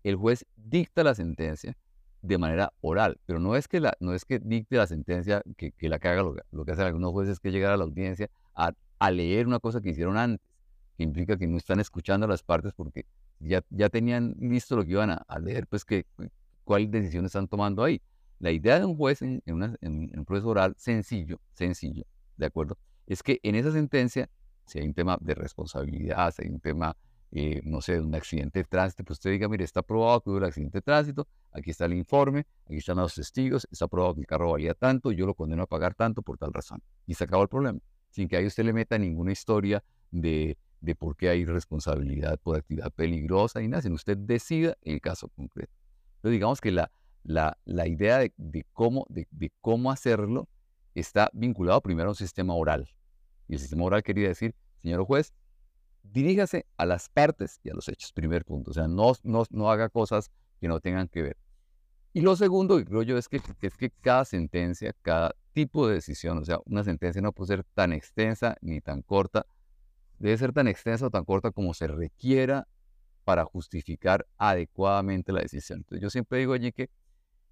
el 0.04 0.16
juez 0.16 0.46
dicta 0.56 1.04
la 1.04 1.16
sentencia 1.16 1.76
de 2.22 2.38
manera 2.38 2.72
oral, 2.82 3.20
pero 3.26 3.40
no 3.40 3.56
es 3.56 3.68
que, 3.68 3.82
la, 3.82 3.96
no 4.00 4.14
es 4.14 4.24
que 4.24 4.40
dicte 4.40 4.78
la 4.78 4.88
sentencia 4.88 5.44
que, 5.58 5.72
que 5.72 5.90
la 5.90 5.98
haga 5.98 6.24
lo, 6.24 6.36
lo, 6.52 6.66
que 6.66 6.72
hacen 6.72 6.86
algunos 6.86 7.12
jueces 7.12 7.34
es 7.34 7.40
que 7.40 7.52
llegar 7.52 7.74
a 7.74 7.78
la 7.78 7.84
audiencia 7.84 8.30
a, 8.56 8.72
a, 9.00 9.12
leer 9.12 9.46
una 9.46 9.60
cosa 9.60 9.82
que 9.82 9.90
hicieron 9.90 10.18
antes, 10.18 10.46
que 10.98 11.04
implica 11.04 11.38
que 11.38 11.48
no 11.48 11.58
están 11.58 11.82
escuchando 11.82 12.26
a 12.26 12.30
las 12.30 12.42
partes 12.42 12.72
porque 12.74 13.06
ya, 13.40 13.62
ya 13.70 13.90
tenían 13.90 14.36
listo 14.40 14.78
lo 14.78 14.86
que 14.86 14.92
iban 14.92 15.10
a, 15.10 15.40
leer, 15.40 15.68
pues 15.68 15.84
que 15.84 16.06
cuál 16.64 16.90
decisión 16.90 17.26
están 17.26 17.48
tomando 17.50 17.84
ahí. 17.84 18.02
La 18.40 18.52
idea 18.52 18.80
de 18.80 18.86
un 18.86 18.96
juez 18.96 19.22
en, 19.22 19.44
en, 19.46 19.78
en 19.82 20.20
un 20.20 20.26
proceso 20.26 20.50
oral 20.50 20.76
sencillo, 20.78 21.42
sencillo, 21.54 22.06
¿de 22.38 22.46
acuerdo? 22.46 22.78
Es 23.06 23.22
que 23.22 23.42
en 23.44 23.56
esa 23.56 23.72
sentencia, 23.74 24.30
si 24.66 24.80
hay 24.80 24.88
un 24.88 24.94
tema 24.94 25.18
de 25.20 25.36
responsabilidad, 25.36 26.34
si 26.34 26.44
hay 26.44 26.50
un 26.50 26.62
tema 26.62 26.96
eh, 27.36 27.62
no 27.64 27.82
sé, 27.82 28.00
un 28.00 28.14
accidente 28.14 28.60
de 28.60 28.66
tránsito, 28.66 29.04
pues 29.04 29.18
usted 29.18 29.32
diga, 29.32 29.50
mire, 29.50 29.64
está 29.64 29.82
probado 29.82 30.22
que 30.22 30.30
hubo 30.30 30.38
un 30.38 30.44
accidente 30.44 30.78
de 30.78 30.82
tránsito, 30.84 31.28
aquí 31.52 31.72
está 31.72 31.86
el 31.86 31.94
informe, 31.94 32.46
aquí 32.66 32.78
están 32.78 32.98
los 32.98 33.16
testigos, 33.16 33.68
está 33.72 33.88
probado 33.88 34.14
que 34.14 34.22
el 34.22 34.28
carro 34.28 34.52
valía 34.52 34.76
tanto, 34.76 35.12
yo 35.12 35.26
lo 35.26 35.34
condeno 35.34 35.64
a 35.64 35.66
pagar 35.66 35.96
tanto 35.96 36.22
por 36.22 36.38
tal 36.38 36.54
razón. 36.54 36.84
Y 37.08 37.16
se 37.16 37.24
acabó 37.24 37.42
el 37.42 37.50
problema, 37.50 37.80
sin 38.12 38.28
que 38.28 38.38
ahí 38.38 38.46
usted 38.46 38.64
le 38.64 38.72
meta 38.72 39.00
ninguna 39.00 39.32
historia 39.32 39.84
de, 40.12 40.60
de 40.80 40.96
por 40.96 41.16
qué 41.16 41.30
hay 41.30 41.44
responsabilidad 41.44 42.40
por 42.40 42.56
actividad 42.56 42.92
peligrosa 42.92 43.64
y 43.64 43.68
nada, 43.68 43.82
sino 43.82 43.96
usted 43.96 44.16
decida 44.16 44.78
el 44.84 45.02
caso 45.02 45.28
concreto. 45.30 45.74
Entonces, 46.18 46.34
digamos 46.34 46.62
que 46.62 46.72
la, 46.72 46.92
la, 47.24 47.58
la 47.66 47.88
idea 47.88 48.20
de, 48.20 48.32
de 48.38 48.64
cómo, 48.74 49.08
de, 49.10 49.28
de 49.32 49.52
cómo 49.60 49.90
hacerlo 49.90 50.48
está 50.94 51.32
vinculado 51.34 51.82
primero 51.82 52.10
a 52.10 52.12
un 52.12 52.16
sistema 52.16 52.54
oral. 52.54 52.88
Y 53.48 53.54
el 53.54 53.60
sistema 53.60 53.86
oral 53.86 54.04
quería 54.04 54.28
decir, 54.28 54.54
señor 54.78 55.04
juez, 55.04 55.34
diríjase 56.04 56.66
a 56.78 56.86
las 56.86 57.10
partes 57.10 57.60
y 57.64 57.70
a 57.70 57.74
los 57.74 57.88
hechos, 57.90 58.14
primer 58.14 58.46
punto. 58.46 58.72
O 58.72 58.74
sea, 58.74 58.88
no, 58.88 59.14
no, 59.24 59.44
no 59.50 59.72
haga 59.72 59.90
cosas 59.90 60.32
que 60.60 60.68
no 60.68 60.80
tengan 60.80 61.08
que 61.08 61.22
ver. 61.22 61.38
Y 62.14 62.22
lo 62.22 62.36
segundo 62.36 62.78
que 62.78 62.86
creo 62.86 63.02
yo 63.02 63.18
es 63.18 63.28
que, 63.28 63.42
es 63.62 63.76
que 63.76 63.90
cada 63.90 64.24
sentencia, 64.24 64.94
cada 65.02 65.36
tipo 65.54 65.88
de 65.88 65.96
decisión, 65.96 66.38
o 66.38 66.46
sea, 66.46 66.60
una 66.66 66.84
sentencia 66.84 67.22
no 67.22 67.32
puede 67.32 67.56
ser 67.56 67.64
tan 67.74 67.92
extensa 67.92 68.56
ni 68.62 68.82
tan 68.82 69.02
corta, 69.02 69.48
debe 70.20 70.38
ser 70.38 70.54
tan 70.54 70.68
extensa 70.68 71.08
o 71.08 71.10
tan 71.10 71.26
corta 71.26 71.52
como 71.52 71.74
se 71.74 71.88
requiera 71.88 72.68
para 73.24 73.46
justificar 73.46 74.28
adecuadamente 74.38 75.32
la 75.32 75.42
decisión. 75.42 75.80
Entonces 75.80 76.02
yo 76.02 76.10
siempre 76.10 76.40
digo 76.40 76.54
allí 76.54 76.72
que 76.72 76.90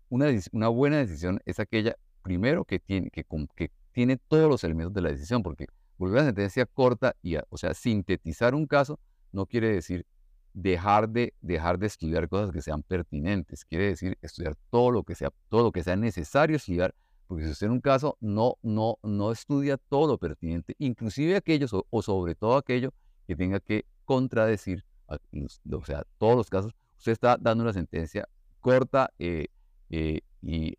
una, 0.10 0.28
una 0.52 0.68
buena 0.68 0.98
decisión 0.98 1.40
es 1.46 1.60
aquella, 1.60 1.96
primero, 2.22 2.66
que 2.66 2.80
tiene, 2.80 3.10
que, 3.10 3.26
que 3.56 3.72
tiene 3.94 4.18
todos 4.18 4.50
los 4.50 4.64
elementos 4.64 4.94
de 4.94 5.02
la 5.02 5.10
decisión, 5.10 5.42
porque 5.42 5.68
Porque 6.02 6.14
una 6.14 6.26
sentencia 6.26 6.66
corta, 6.66 7.16
y, 7.22 7.36
o 7.36 7.58
sea, 7.58 7.76
sintetizar 7.76 8.56
un 8.56 8.66
caso 8.66 9.00
no 9.32 9.46
quiere 9.46 9.70
decir 9.70 10.08
dejar 10.52 11.08
de, 11.08 11.36
dejar 11.42 11.78
de 11.78 11.86
estudiar 11.86 12.28
cosas 12.28 12.52
que 12.52 12.64
sean 12.64 12.82
pertinentes. 12.82 13.66
Quiere 13.66 13.90
decir 13.90 14.18
estudiar 14.24 14.56
todo 14.72 14.90
lo 14.90 15.04
que 15.04 15.14
sea, 15.14 15.30
todo 15.48 15.62
lo 15.62 15.72
que 15.72 15.84
sea 15.84 15.96
necesario 15.96 16.56
estudiar, 16.56 16.96
porque 17.28 17.44
si 17.44 17.52
usted 17.52 17.68
en 17.68 17.74
un 17.74 17.82
caso 17.82 18.18
no, 18.20 18.58
no, 18.64 18.98
no 19.04 19.32
estudia 19.32 19.78
todo 19.78 20.08
lo 20.08 20.18
pertinente, 20.18 20.74
inclusive 20.80 21.36
aquellos 21.36 21.70
o, 21.72 22.02
sobre 22.02 22.34
todo 22.34 22.58
aquello 22.58 22.92
que 23.28 23.36
tenga 23.36 23.60
que 23.60 23.86
contradecir, 24.04 24.84
o 25.08 25.86
sea, 25.86 26.04
todos 26.18 26.36
los 26.36 26.50
casos, 26.50 26.74
usted 26.98 27.12
está 27.12 27.38
dando 27.40 27.64
una 27.64 27.74
sentencia 27.74 28.28
corta 28.60 29.14
e 29.20 29.50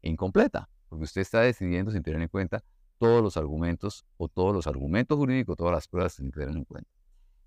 incompleta, 0.03 0.69
porque 0.89 1.05
usted 1.05 1.21
está 1.21 1.43
decidiendo 1.43 1.93
sin 1.93 2.03
tener 2.03 2.21
en 2.21 2.27
cuenta 2.27 2.65
todos 3.03 3.21
los 3.21 3.37
argumentos 3.37 4.07
o 4.17 4.29
todos 4.29 4.55
los 4.55 4.69
argumentos 4.69 5.19
jurídicos, 5.19 5.57
todas 5.57 5.73
las 5.73 5.89
pruebas 5.89 6.13
sin 6.13 6.31
tener 6.31 6.51
en 6.51 6.65
cuenta. 6.65 6.89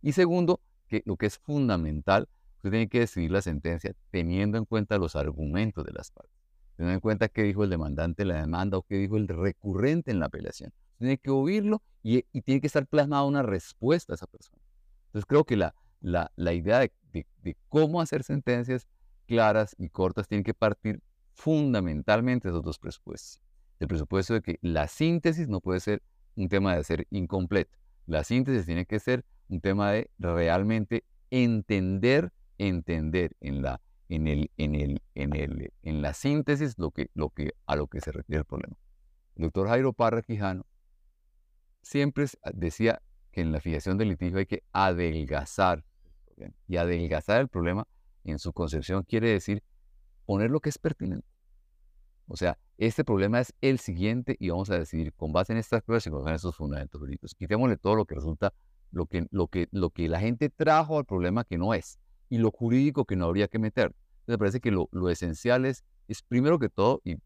Y 0.02 0.12
segundo, 0.12 0.60
que 0.90 1.02
lo 1.06 1.16
que 1.16 1.28
es 1.28 1.38
fundamental, 1.38 2.28
usted 2.58 2.72
tiene 2.72 2.90
que 2.90 3.00
decidir 3.00 3.32
la 3.32 3.42
sentencia 3.42 3.96
teniendo 4.12 4.58
en 4.58 4.66
cuenta 4.66 4.98
los 4.98 5.16
argumentos 5.16 5.86
de 5.86 5.94
las 5.94 6.12
partes, 6.12 6.36
teniendo 6.76 6.96
en 6.96 7.00
cuenta 7.00 7.30
qué 7.30 7.44
dijo 7.44 7.64
el 7.64 7.70
demandante 7.70 8.24
en 8.24 8.28
la 8.28 8.42
demanda 8.42 8.78
o 8.78 8.82
qué 8.82 8.98
dijo 8.98 9.16
el 9.16 9.30
recurrente 9.30 10.12
en 10.12 10.20
la 10.20 10.26
apelación. 10.26 10.74
tiene 10.98 11.18
que 11.18 11.30
oírlo 11.30 11.82
y, 12.04 12.24
tiene 12.42 12.60
que 12.60 12.68
estar 12.68 12.86
plasmada 12.86 13.24
una 13.24 13.42
respuesta 13.42 14.12
a 14.12 14.16
esa 14.16 14.28
persona. 14.28 14.62
Entonces 15.06 15.26
creo 15.26 15.46
que 15.46 15.56
la, 15.56 15.74
la, 16.02 16.54
idea 16.54 16.80
de, 16.80 16.92
de, 17.14 17.56
cómo 17.70 18.02
hacer 18.02 18.24
sentencias 18.24 18.90
claras 19.26 19.74
y 19.78 19.88
cortas 19.88 20.28
tiene 20.28 20.44
que 20.44 20.54
partir 20.54 21.00
fundamentalmente 21.34 22.50
de 22.50 22.56
esos 22.56 22.62
dos 22.66 22.78
presupuestos. 22.78 23.40
El 23.80 23.88
presupuesto 23.88 24.34
de 24.34 24.42
que 24.42 24.60
la 24.62 24.88
síntesis 24.88 25.48
no 25.48 25.62
puede 25.62 25.80
ser 25.80 26.02
un 26.36 26.50
tema 26.50 26.76
de 26.76 26.84
ser 26.84 27.08
incompleto. 27.10 27.78
La 28.06 28.24
síntesis 28.24 28.66
tiene 28.66 28.86
que 28.86 29.00
ser 29.00 29.26
un 29.50 29.62
tema 29.62 29.92
de 29.92 30.10
realmente 30.18 31.04
entender, 31.30 32.32
entender 32.58 33.36
en 33.42 33.62
la, 33.62 33.82
en 34.10 34.28
el, 34.28 34.52
en 34.58 34.76
el, 34.76 35.02
en 35.16 35.36
el, 35.36 35.74
en 35.82 36.02
la 36.02 36.14
síntesis 36.14 36.78
lo 36.78 36.92
que, 36.92 37.10
lo 37.14 37.30
que, 37.30 37.54
a 37.66 37.76
lo 37.76 37.88
que 37.88 38.02
se 38.02 38.12
refiere 38.12 38.40
el 38.40 38.46
problema. 38.46 38.76
El 39.36 39.44
doctor 39.44 39.68
Jairo 39.68 39.94
Parra 39.94 40.22
Quijano 40.22 40.66
siempre 41.82 42.26
decía 42.54 43.02
que 43.32 43.42
en 43.42 43.52
la 43.52 43.60
fijación 43.60 43.98
del 43.98 44.10
litigio 44.10 44.38
hay 44.38 44.46
que 44.46 44.64
adelgazar 44.72 45.84
Y 46.68 46.78
adelgazar 46.78 47.42
el 47.42 47.48
problema, 47.48 47.88
en 48.24 48.40
su 48.40 48.54
concepción, 48.54 49.04
quiere 49.04 49.30
decir 49.30 49.64
poner 50.26 50.50
lo 50.50 50.60
que 50.60 50.70
es 50.70 50.78
pertinente. 50.78 51.28
O 52.28 52.38
sea, 52.38 52.58
este 52.78 53.04
problema 53.04 53.40
es 53.40 53.54
el 53.62 53.80
siguiente 53.80 54.36
y 54.40 54.50
vamos 54.50 54.70
a 54.70 54.80
decidir 54.80 55.14
con 55.14 55.32
base 55.32 55.54
en 55.54 55.60
estas 55.60 55.84
pruebas 55.84 56.06
y 56.08 56.10
con 56.10 56.20
base 56.20 56.30
en 56.30 56.36
estos 56.36 56.56
fundamentos 56.56 57.00
jurídicos. 57.00 57.36
Quitémosle 57.36 57.78
todo 57.78 57.96
lo 57.96 58.06
que 58.06 58.16
resulta 58.16 58.54
lo 58.92 59.06
que, 59.06 59.28
lo, 59.32 59.48
que, 59.48 59.68
lo 59.72 59.90
que 59.90 60.08
la 60.08 60.20
gente 60.20 60.50
trajo 60.50 60.98
al 60.98 61.06
problema 61.06 61.44
que 61.44 61.58
no 61.58 61.74
es 61.74 62.00
y 62.30 62.38
lo 62.38 62.52
jurídico 62.52 63.06
que 63.06 63.16
no 63.16 63.26
habría 63.26 63.48
que 63.48 63.60
meter. 63.60 63.88
Entonces 63.88 64.28
me 64.28 64.38
parece 64.38 64.60
que 64.60 64.72
lo, 64.72 64.90
lo 64.92 65.10
esencial 65.10 65.66
es, 65.66 65.84
es, 66.08 66.24
primero 66.24 66.58
que 66.58 66.70
todo, 66.70 67.02
y, 67.04 67.18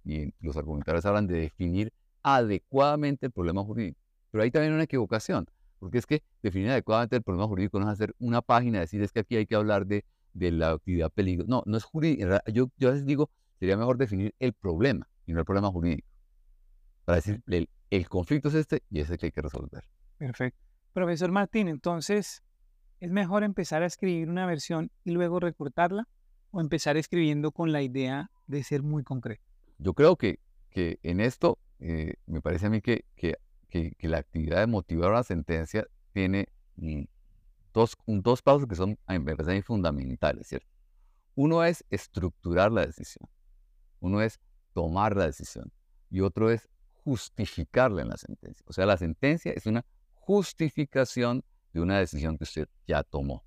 los 0.41 0.57
argumentarios 0.57 1.05
hablan 1.05 1.27
de 1.27 1.39
definir 1.39 1.93
adecuadamente 2.23 3.27
el 3.27 3.31
problema 3.31 3.63
jurídico. 3.63 3.99
Pero 4.31 4.43
hay 4.43 4.51
también 4.51 4.73
una 4.73 4.83
equivocación, 4.83 5.47
porque 5.79 5.97
es 5.99 6.05
que 6.05 6.23
definir 6.43 6.69
adecuadamente 6.71 7.15
el 7.15 7.23
problema 7.23 7.47
jurídico 7.47 7.79
no 7.79 7.85
es 7.85 7.93
hacer 7.93 8.13
una 8.19 8.41
página, 8.41 8.79
decir 8.79 9.01
es 9.01 9.11
que 9.11 9.21
aquí 9.21 9.37
hay 9.37 9.45
que 9.45 9.55
hablar 9.55 9.85
de, 9.85 10.03
de 10.33 10.51
la 10.51 10.71
actividad 10.71 11.11
peligro. 11.11 11.45
No, 11.47 11.63
no 11.65 11.77
es 11.77 11.83
jurídico. 11.83 12.27
Yo, 12.51 12.69
yo 12.77 12.89
a 12.89 12.91
veces 12.91 13.05
digo, 13.05 13.29
sería 13.59 13.77
mejor 13.77 13.97
definir 13.97 14.33
el 14.39 14.53
problema 14.53 15.07
y 15.25 15.33
no 15.33 15.39
el 15.39 15.45
problema 15.45 15.69
jurídico. 15.69 16.07
Para 17.05 17.17
decir, 17.17 17.43
el, 17.47 17.69
el 17.89 18.09
conflicto 18.09 18.49
es 18.49 18.55
este 18.55 18.83
y 18.89 19.01
es 19.01 19.09
el 19.09 19.17
que 19.17 19.27
hay 19.27 19.31
que 19.31 19.41
resolver. 19.41 19.83
Perfecto. 20.17 20.59
Profesor 20.93 21.31
Martín, 21.31 21.67
entonces, 21.67 22.43
¿es 22.99 23.11
mejor 23.11 23.43
empezar 23.43 23.83
a 23.83 23.85
escribir 23.85 24.29
una 24.29 24.45
versión 24.45 24.91
y 25.03 25.11
luego 25.11 25.39
recortarla 25.39 26.07
o 26.51 26.61
empezar 26.61 26.97
escribiendo 26.97 27.51
con 27.51 27.71
la 27.71 27.81
idea 27.81 28.31
de 28.47 28.63
ser 28.63 28.81
muy 28.81 29.03
concreto? 29.03 29.43
Yo 29.77 29.93
creo 29.93 30.15
que, 30.15 30.39
que 30.69 30.99
en 31.03 31.19
esto 31.19 31.59
eh, 31.79 32.15
me 32.25 32.41
parece 32.41 32.67
a 32.67 32.69
mí 32.69 32.81
que, 32.81 33.05
que, 33.15 33.35
que, 33.69 33.95
la 34.01 34.17
actividad 34.17 34.59
de 34.59 34.67
motivar 34.67 35.11
una 35.11 35.23
sentencia 35.23 35.87
tiene 36.11 36.49
mm, 36.75 37.03
dos, 37.73 37.95
dos 38.05 38.41
pasos 38.41 38.67
que 38.67 38.75
son, 38.75 38.97
me 39.07 39.35
parecen 39.35 39.63
fundamentales, 39.63 40.47
¿cierto? 40.47 40.67
Uno 41.35 41.63
es 41.63 41.85
estructurar 41.89 42.71
la 42.71 42.85
decisión, 42.85 43.29
uno 43.99 44.21
es 44.21 44.39
tomar 44.73 45.15
la 45.15 45.25
decisión 45.25 45.71
y 46.09 46.21
otro 46.21 46.51
es 46.51 46.67
justificarla 47.03 48.01
en 48.01 48.09
la 48.09 48.17
sentencia. 48.17 48.65
O 48.67 48.73
sea, 48.73 48.85
la 48.85 48.97
sentencia 48.97 49.51
es 49.51 49.65
una 49.65 49.85
justificación 50.13 51.43
de 51.73 51.81
una 51.81 51.99
decisión 51.99 52.37
que 52.37 52.43
usted 52.43 52.67
ya 52.87 53.03
tomó. 53.03 53.43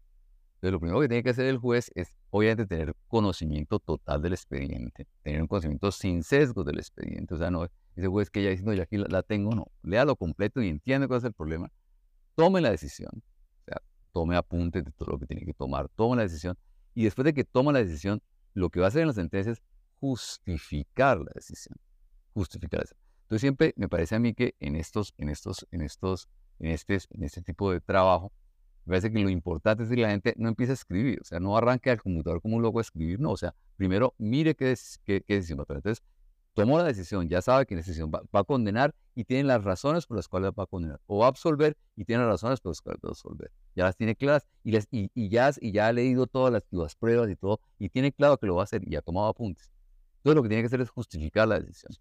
Entonces, 0.55 0.73
lo 0.73 0.81
primero 0.81 1.01
que 1.01 1.09
tiene 1.09 1.23
que 1.23 1.31
hacer 1.31 1.47
el 1.47 1.59
juez 1.59 1.91
es, 1.95 2.17
obviamente, 2.31 2.67
tener 2.67 2.95
conocimiento 3.09 3.81
total 3.81 4.23
del 4.23 4.33
expediente, 4.33 5.09
tener 5.23 5.43
un 5.43 5.49
conocimiento 5.49 5.91
sin 5.91 6.23
sesgo 6.23 6.63
del 6.63 6.79
expediente. 6.79 7.35
O 7.35 7.39
sea, 7.39 7.51
no 7.51 7.67
ese 7.97 8.07
juez 8.07 8.31
que 8.31 8.43
ya 8.43 8.51
dice, 8.51 8.63
no, 8.63 8.73
yo 8.73 8.83
aquí 8.83 8.97
la, 8.97 9.23
tengo, 9.23 9.55
no. 9.55 9.67
Léalo 9.83 10.17
completo 10.17 10.63
y 10.63 10.69
entiende 10.69 11.09
cuál 11.09 11.19
es 11.19 11.25
el 11.25 11.33
problema. 11.33 11.71
Tome 12.37 12.61
la 12.61 12.71
decisión. 12.71 13.11
O 13.15 13.65
sea, 13.65 13.83
tome 14.13 14.37
apuntes 14.37 14.85
de 14.85 14.93
todo 14.93 15.11
lo 15.11 15.19
que 15.19 15.27
tiene 15.27 15.45
que 15.45 15.53
tomar. 15.53 15.89
Tome 15.91 16.17
la 16.17 16.23
decisión. 16.23 16.57
Y 16.95 17.05
después 17.05 17.25
de 17.25 17.35
que 17.35 17.45
toma 17.45 17.73
la 17.73 17.81
decisión, 17.81 18.23
lo 18.55 18.71
que 18.71 18.81
va 18.81 18.87
a 18.87 18.89
hacer 18.89 19.03
en 19.03 19.09
la 19.09 19.15
sentencia 19.15 19.53
es 19.53 19.63
justificar 20.03 21.19
la 21.19 21.31
decisión. 21.33 21.79
Justificar 22.35 22.81
la 22.81 22.83
decisión. 22.83 23.01
Entonces, 23.23 23.41
siempre 23.41 23.73
me 23.77 23.89
parece 23.89 24.17
a 24.17 24.19
mí 24.19 24.35
que 24.35 24.57
en 24.59 24.75
estos, 24.75 25.15
en 25.17 25.29
estos, 25.29 25.65
en 25.71 25.81
estos 25.81 26.29
en 26.59 26.73
este, 26.73 26.99
en 27.11 27.23
este 27.23 27.41
tipo 27.41 27.71
de 27.71 27.81
trabajo, 27.81 28.33
me 28.85 28.91
parece 28.91 29.13
que 29.13 29.21
lo 29.21 29.31
importante 29.31 29.85
es 29.85 29.89
que 29.89 29.97
la 29.97 30.11
gente 30.11 30.35
no 30.37 30.49
empiece 30.49 30.73
a 30.73 30.75
escribir, 30.75 31.21
o 31.21 31.25
sea, 31.25 31.39
no 31.39 31.57
arranque 31.57 31.89
al 31.89 32.03
computador 32.03 32.43
como 32.43 32.57
un 32.57 32.63
loco 32.63 32.81
a 32.81 32.83
escribir, 32.83 33.21
no, 33.21 33.31
o 33.31 33.37
sea, 33.37 33.55
primero 33.77 34.13
mire 34.19 34.57
qué, 34.57 34.75
qué, 35.05 35.23
qué 35.23 35.35
decisión 35.35 35.61
va 35.61 35.63
a 35.63 35.67
tomar. 35.67 35.79
Entonces, 35.79 36.03
tomó 36.55 36.79
la 36.79 36.85
decisión, 36.85 37.29
ya 37.29 37.41
sabe 37.41 37.65
que 37.65 37.77
la 37.77 37.83
decisión 37.83 38.11
va, 38.13 38.23
a 38.33 38.45
condenar 38.45 38.93
y 39.15 39.23
tiene 39.25 39.45
las 39.45 39.63
razones 39.63 40.07
por 40.07 40.17
las 40.17 40.27
cuales 40.27 40.51
va 40.59 40.65
a 40.65 40.67
condenar, 40.67 41.01
o 41.07 41.19
va 41.19 41.27
a 41.27 41.29
absolver 41.29 41.77
y 41.95 42.05
tiene 42.05 42.25
las 42.25 42.33
razones 42.33 42.61
por 42.61 42.71
las 42.71 42.81
cuales 42.81 43.01
va 43.05 43.11
a 43.11 43.13
absolver. 43.13 43.53
Ya 43.77 43.85
las 43.85 43.97
tiene 43.97 44.17
claras 44.17 44.47
y, 44.65 44.73
les, 44.73 44.89
y, 44.91 45.29
ya, 45.29 45.53
ha 45.87 45.93
leído 45.93 46.27
todas 46.27 46.53
las, 46.53 46.65
las, 46.71 46.97
pruebas 46.97 47.31
y 47.31 47.37
todo, 47.37 47.61
y 47.79 47.89
tiene 47.89 48.13
claro 48.13 48.39
que 48.39 48.47
lo 48.47 48.57
va 48.57 48.63
a 48.63 48.65
hacer 48.65 48.83
y 48.87 48.97
ha 48.97 49.03
tomado 49.03 49.29
apuntes. 49.29 49.71
Entonces, 50.23 50.37
lo 50.37 50.43
que 50.45 50.49
tiene 50.49 50.63
que 50.63 50.67
hacer 50.67 50.81
es 50.81 50.91
justificar 50.91 51.49
la 51.49 51.59
decisión. 51.59 51.93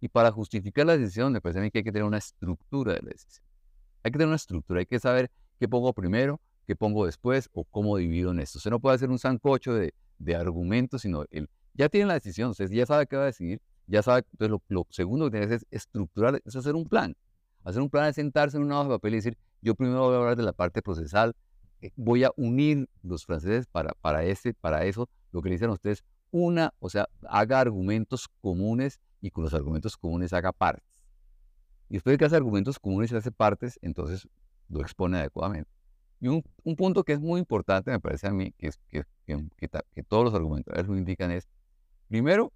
Y 0.00 0.08
para 0.08 0.32
justificar 0.32 0.84
la 0.84 0.96
decisión, 0.96 1.32
me 1.32 1.40
parece 1.40 1.60
a 1.60 1.62
mí 1.62 1.70
que 1.70 1.78
hay 1.78 1.84
que 1.84 1.92
tener 1.92 2.04
una 2.04 2.18
estructura 2.18 2.94
de 2.94 3.02
la 3.02 3.10
decisión. 3.10 3.46
Hay 4.02 4.10
que 4.10 4.18
tener 4.18 4.26
una 4.26 4.36
estructura, 4.36 4.80
hay 4.80 4.86
que 4.86 4.98
saber 4.98 5.30
qué 5.60 5.68
pongo 5.68 5.92
primero, 5.92 6.40
qué 6.66 6.74
pongo 6.74 7.06
después 7.06 7.48
o 7.52 7.64
cómo 7.64 7.96
divido 7.96 8.32
en 8.32 8.40
esto. 8.40 8.58
Usted 8.58 8.70
no 8.70 8.80
puede 8.80 8.96
hacer 8.96 9.10
un 9.10 9.18
sancocho 9.18 9.74
de, 9.74 9.94
de 10.18 10.34
argumentos, 10.34 11.02
sino 11.02 11.24
el, 11.30 11.48
ya 11.74 11.88
tiene 11.88 12.06
la 12.06 12.14
decisión, 12.14 12.50
usted 12.50 12.68
ya 12.70 12.84
sabe 12.86 13.06
qué 13.06 13.16
va 13.16 13.22
a 13.22 13.26
decidir, 13.26 13.60
ya 13.86 14.02
sabe. 14.02 14.24
Entonces, 14.32 14.60
lo, 14.68 14.86
segundo 14.90 15.26
que 15.26 15.30
tiene 15.30 15.46
que 15.46 15.54
hacer 15.54 15.66
es 15.70 15.82
estructurar, 15.82 16.42
es 16.44 16.56
hacer 16.56 16.74
un 16.74 16.84
plan. 16.84 17.16
Hacer 17.64 17.82
un 17.82 17.90
plan 17.90 18.08
es 18.08 18.16
sentarse 18.16 18.56
en 18.56 18.64
una 18.64 18.80
hoja 18.80 18.88
de 18.88 18.94
papel 18.96 19.12
y 19.14 19.16
decir, 19.16 19.38
yo 19.62 19.74
primero 19.74 20.00
voy 20.00 20.14
a 20.14 20.18
hablar 20.18 20.36
de 20.36 20.42
la 20.42 20.52
parte 20.52 20.82
procesal, 20.82 21.34
eh, 21.80 21.90
voy 21.96 22.24
a 22.24 22.32
unir 22.36 22.88
los 23.02 23.24
franceses 23.24 23.66
para, 23.66 23.92
para, 24.00 24.24
ese, 24.24 24.54
para 24.54 24.84
eso, 24.84 25.08
lo 25.32 25.42
que 25.42 25.48
le 25.48 25.56
dicen 25.56 25.70
ustedes, 25.70 26.04
una, 26.30 26.74
o 26.78 26.90
sea, 26.90 27.08
haga 27.28 27.60
argumentos 27.60 28.28
comunes 28.40 29.00
y 29.20 29.30
con 29.30 29.44
los 29.44 29.54
argumentos 29.54 29.96
comunes 29.96 30.32
haga 30.32 30.52
partes. 30.52 30.84
Y 31.88 31.94
después 31.94 32.14
de 32.14 32.18
que 32.18 32.24
hace 32.26 32.36
argumentos 32.36 32.78
comunes 32.78 33.10
y 33.12 33.16
hace 33.16 33.32
partes, 33.32 33.78
entonces 33.82 34.28
lo 34.68 34.80
expone 34.80 35.18
adecuadamente. 35.18 35.70
Y 36.20 36.28
un, 36.28 36.42
un, 36.64 36.76
punto 36.76 37.04
que 37.04 37.12
es 37.12 37.20
muy 37.20 37.38
importante, 37.38 37.90
me 37.90 38.00
parece 38.00 38.26
a 38.26 38.32
mí, 38.32 38.52
que, 38.58 38.68
es, 38.68 38.80
que, 38.88 39.04
que, 39.24 40.02
todos 40.02 40.24
los 40.24 40.34
argumentadores 40.34 40.88
lo 40.88 40.96
indican 40.96 41.30
es, 41.30 41.48
primero, 42.08 42.52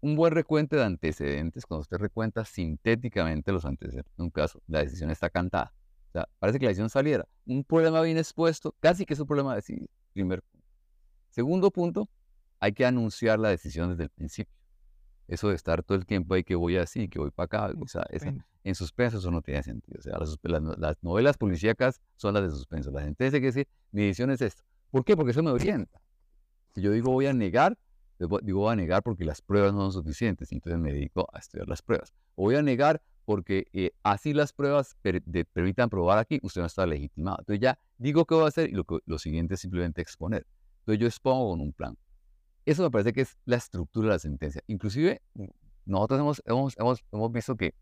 un 0.00 0.14
buen 0.14 0.32
recuento 0.32 0.76
de 0.76 0.84
antecedentes, 0.84 1.66
cuando 1.66 1.82
usted 1.82 1.96
recuenta 1.96 2.44
sintéticamente 2.44 3.50
los 3.52 3.64
antecedentes 3.64 4.12
en 4.16 4.24
un 4.24 4.30
caso, 4.30 4.60
la 4.68 4.80
decisión 4.80 5.10
está 5.10 5.28
cantada. 5.28 5.74
O 6.10 6.12
sea, 6.12 6.28
parece 6.38 6.58
que 6.58 6.66
la 6.66 6.68
decisión 6.68 6.88
saliera. 6.88 7.26
Un 7.46 7.64
problema 7.64 8.00
bien 8.02 8.16
expuesto, 8.16 8.74
casi 8.78 9.04
que 9.04 9.14
es 9.14 9.20
un 9.20 9.26
problema 9.26 9.56
decidido. 9.56 9.88
Primer 10.12 10.42
punto. 10.42 10.66
Segundo 11.30 11.70
punto, 11.72 12.08
hay 12.64 12.72
que 12.72 12.86
anunciar 12.86 13.38
la 13.38 13.50
decisión 13.50 13.90
desde 13.90 14.04
el 14.04 14.08
principio. 14.08 14.54
Eso 15.28 15.50
de 15.50 15.54
estar 15.54 15.82
todo 15.82 15.98
el 15.98 16.06
tiempo 16.06 16.32
ahí 16.32 16.44
que 16.44 16.54
voy 16.54 16.78
así, 16.78 17.08
que 17.08 17.18
voy 17.18 17.30
para 17.30 17.44
acá, 17.44 17.74
o 17.78 17.86
sea, 17.86 18.06
esa, 18.08 18.34
en 18.62 18.74
suspenso 18.74 19.18
eso 19.18 19.30
no 19.30 19.42
tiene 19.42 19.62
sentido. 19.62 19.98
O 19.98 20.02
sea, 20.02 20.18
las, 20.78 21.02
novelas 21.02 21.36
policíacas 21.36 22.00
son 22.16 22.32
las 22.32 22.42
de 22.42 22.50
suspenso. 22.50 22.90
La 22.90 23.02
gente 23.02 23.22
dice 23.22 23.40
que 23.40 23.46
decir, 23.46 23.68
mi 23.92 24.04
decisión 24.04 24.30
es 24.30 24.40
esto. 24.40 24.62
¿Por 24.90 25.04
qué? 25.04 25.14
Porque 25.14 25.32
eso 25.32 25.42
me 25.42 25.50
orienta. 25.50 26.00
Si 26.74 26.80
yo 26.80 26.90
digo 26.92 27.12
voy 27.12 27.26
a 27.26 27.34
negar, 27.34 27.76
digo 28.18 28.60
voy 28.60 28.72
a 28.72 28.76
negar 28.76 29.02
porque 29.02 29.26
las 29.26 29.42
pruebas 29.42 29.74
no 29.74 29.90
son 29.90 30.02
suficientes, 30.02 30.50
entonces 30.50 30.80
me 30.80 30.90
dedico 30.90 31.28
a 31.34 31.40
estudiar 31.40 31.68
las 31.68 31.82
pruebas. 31.82 32.14
O 32.34 32.44
voy 32.44 32.56
a 32.56 32.62
negar 32.62 33.02
porque 33.26 33.66
eh, 33.74 33.90
así 34.02 34.32
las 34.32 34.54
pruebas 34.54 34.96
permitan 35.52 35.90
probar 35.90 36.18
aquí, 36.18 36.40
usted 36.42 36.62
no 36.62 36.66
está 36.66 36.86
legitimado. 36.86 37.36
Entonces 37.40 37.60
ya 37.60 37.78
digo 37.98 38.24
qué 38.24 38.34
voy 38.34 38.44
a 38.44 38.48
hacer 38.48 38.70
y 38.70 38.72
lo, 38.72 38.86
lo 39.04 39.18
siguiente 39.18 39.52
es 39.54 39.60
simplemente 39.60 40.00
exponer. 40.00 40.46
Entonces 40.80 41.00
yo 41.00 41.06
expongo 41.06 41.50
con 41.50 41.60
un 41.60 41.72
plan. 41.74 41.96
Eso 42.64 42.82
me 42.82 42.90
parece 42.90 43.12
que 43.12 43.22
es 43.22 43.36
la 43.44 43.56
estructura 43.56 44.08
de 44.08 44.14
la 44.14 44.18
sentencia. 44.18 44.62
Inclusive 44.66 45.20
nosotros 45.84 46.20
hemos, 46.20 46.42
hemos, 46.46 46.78
hemos, 46.78 47.04
hemos 47.12 47.32
visto 47.32 47.56
que 47.56 47.74